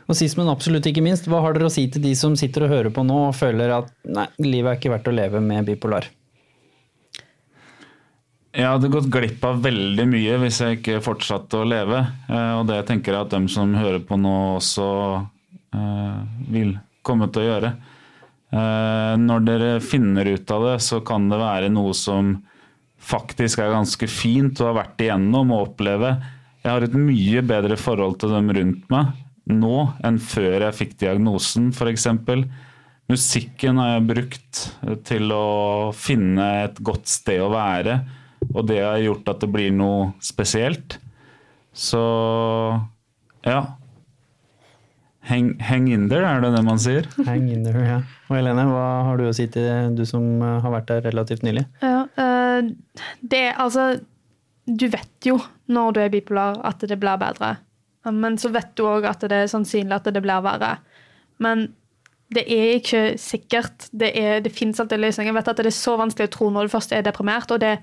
[0.06, 2.66] Og sist, men absolutt ikke minst, hva har dere å si til de som sitter
[2.66, 5.66] og hører på nå og føler at nei, livet er ikke verdt å leve med
[5.66, 6.06] bipolar?
[8.56, 11.98] Jeg hadde gått glipp av veldig mye hvis jeg ikke fortsatte å leve.
[12.30, 14.86] Eh, og det tenker jeg at dem som hører på nå også
[15.76, 16.22] eh,
[16.54, 16.72] vil
[17.04, 17.74] komme til å gjøre.
[18.54, 22.32] Eh, når dere finner ut av det, så kan det være noe som
[22.96, 26.14] faktisk er ganske fint å ha vært igjennom og oppleve.
[26.62, 30.96] Jeg har et mye bedre forhold til dem rundt meg nå enn før jeg fikk
[31.04, 32.08] diagnosen, f.eks.
[33.06, 34.62] Musikken har jeg brukt
[35.06, 35.46] til å
[35.94, 38.00] finne et godt sted å være
[38.54, 40.98] og det har gjort at det blir noe spesielt.
[41.76, 42.02] Så
[43.46, 43.60] ja.
[45.26, 47.08] Hang, hang, in there, er det det man sier?
[47.26, 47.96] Hang in there, ja.
[48.28, 51.42] Og Helene, hva har du å si til du som eh, har vært der relativt
[51.42, 51.64] nylig?
[51.82, 52.68] Ja, uh,
[53.26, 53.96] det altså
[54.66, 55.40] Du vet jo
[55.70, 57.56] når du er bipolar at det blir bedre.
[58.14, 60.76] Men så vet du òg at det er sannsynlig at det blir verre.
[61.42, 61.68] Men
[62.34, 63.88] det er ikke sikkert.
[63.92, 65.30] Det, er, det fins alltid løsninger.
[65.30, 67.50] Jeg vet at det er så vanskelig å tro når du først er deprimert.
[67.50, 67.78] og det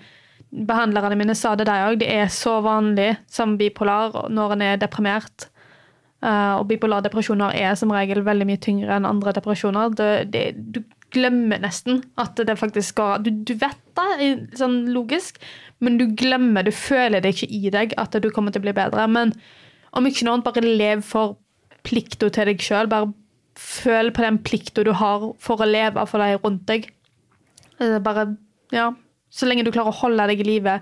[0.54, 2.00] behandlerne mine sa det, de òg.
[2.02, 5.50] Det er så vanlig som bipolar når en er deprimert.
[6.24, 9.96] Uh, og bipolar depresjoner er som regel veldig mye tyngre enn andre depresjoner.
[9.98, 10.80] Det, det, du
[11.14, 15.38] glemmer nesten at det faktisk går Du, du vet det, sånn logisk,
[15.84, 18.78] men du glemmer, du føler det ikke i deg at du kommer til å bli
[18.78, 19.06] bedre.
[19.12, 19.36] Men
[19.94, 21.38] om ikke noe annet, bare lev for
[21.86, 22.90] plikta til deg sjøl.
[22.92, 23.12] Bare
[23.60, 26.90] føl på den plikta du har for å leve for de rundt deg.
[27.80, 28.36] Eh, Bare,
[28.74, 28.92] ja,
[29.34, 30.78] Så lenge du klarer å holde deg i live.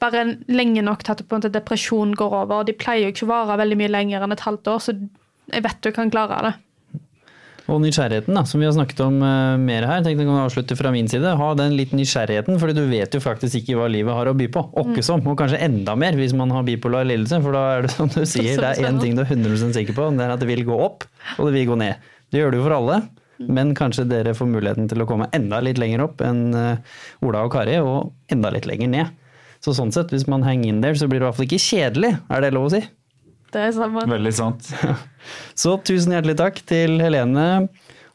[0.00, 2.60] Bare lenge nok til at depresjonen går over.
[2.60, 4.92] og De pleier jo ikke å vare veldig mye lenger enn et halvt år, så
[5.52, 6.54] jeg vet du kan klare det.
[7.64, 10.02] Og nysgjerrigheten, da, som vi har snakket om uh, mer her.
[10.04, 11.30] tenkte jeg kan avslutte fra min side.
[11.40, 14.50] Ha den litt nysgjerrigheten, fordi du vet jo faktisk ikke hva livet har å by
[14.52, 14.66] på.
[14.84, 17.40] Åkke som, og kanskje enda mer hvis man har bipolar lidelse.
[17.44, 19.96] For da er det som du sier, det er én ting du er 100 sikker
[19.96, 21.06] på, det er at det vil gå opp,
[21.38, 22.10] og det vil gå ned.
[22.28, 23.04] Det gjør det jo for alle.
[23.44, 27.46] Men kanskje dere får muligheten til å komme enda litt lenger opp enn uh, Ola
[27.48, 29.22] og Kari, og enda litt lenger ned.
[29.64, 31.64] Så sånn sett, hvis man henger in there, så blir det i hvert fall ikke
[31.64, 32.12] kjedelig.
[32.28, 32.82] Er det lov å si?
[33.54, 34.10] Det er.
[34.10, 34.70] Veldig sant.
[35.62, 37.68] Så tusen hjertelig takk til Helene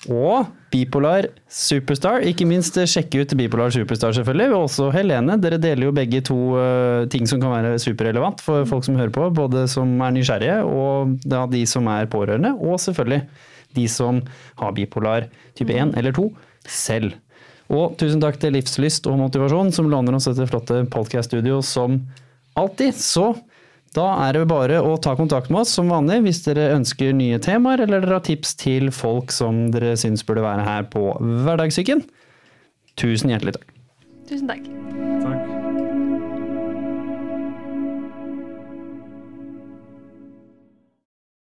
[0.07, 2.23] og Bipolar Superstar.
[2.29, 4.49] Ikke minst sjekke ut Bipolar Superstar, selvfølgelig.
[4.53, 5.35] Og også Helene.
[5.41, 9.13] Dere deler jo begge to eh, ting som kan være superrelevant for folk som hører
[9.15, 9.29] på.
[9.35, 12.53] Både som er nysgjerrige, og da de som er pårørende.
[12.59, 13.23] Og selvfølgelig
[13.77, 14.21] de som
[14.61, 15.27] har bipolar
[15.57, 16.29] type 1 eller 2
[16.69, 17.17] selv.
[17.69, 21.99] Og tusen takk til Livslyst og Motivasjon, som låner oss dette flotte podcast-studio som
[22.57, 22.97] alltid.
[22.97, 23.33] Så
[23.95, 27.39] da er det bare å ta kontakt med oss som vanlig hvis dere ønsker nye
[27.43, 32.05] temaer, eller dere har tips til folk som dere syns burde være her på Hverdagssyken.
[32.99, 33.71] Tusen hjertelig takk.
[34.29, 35.58] Tusen takk.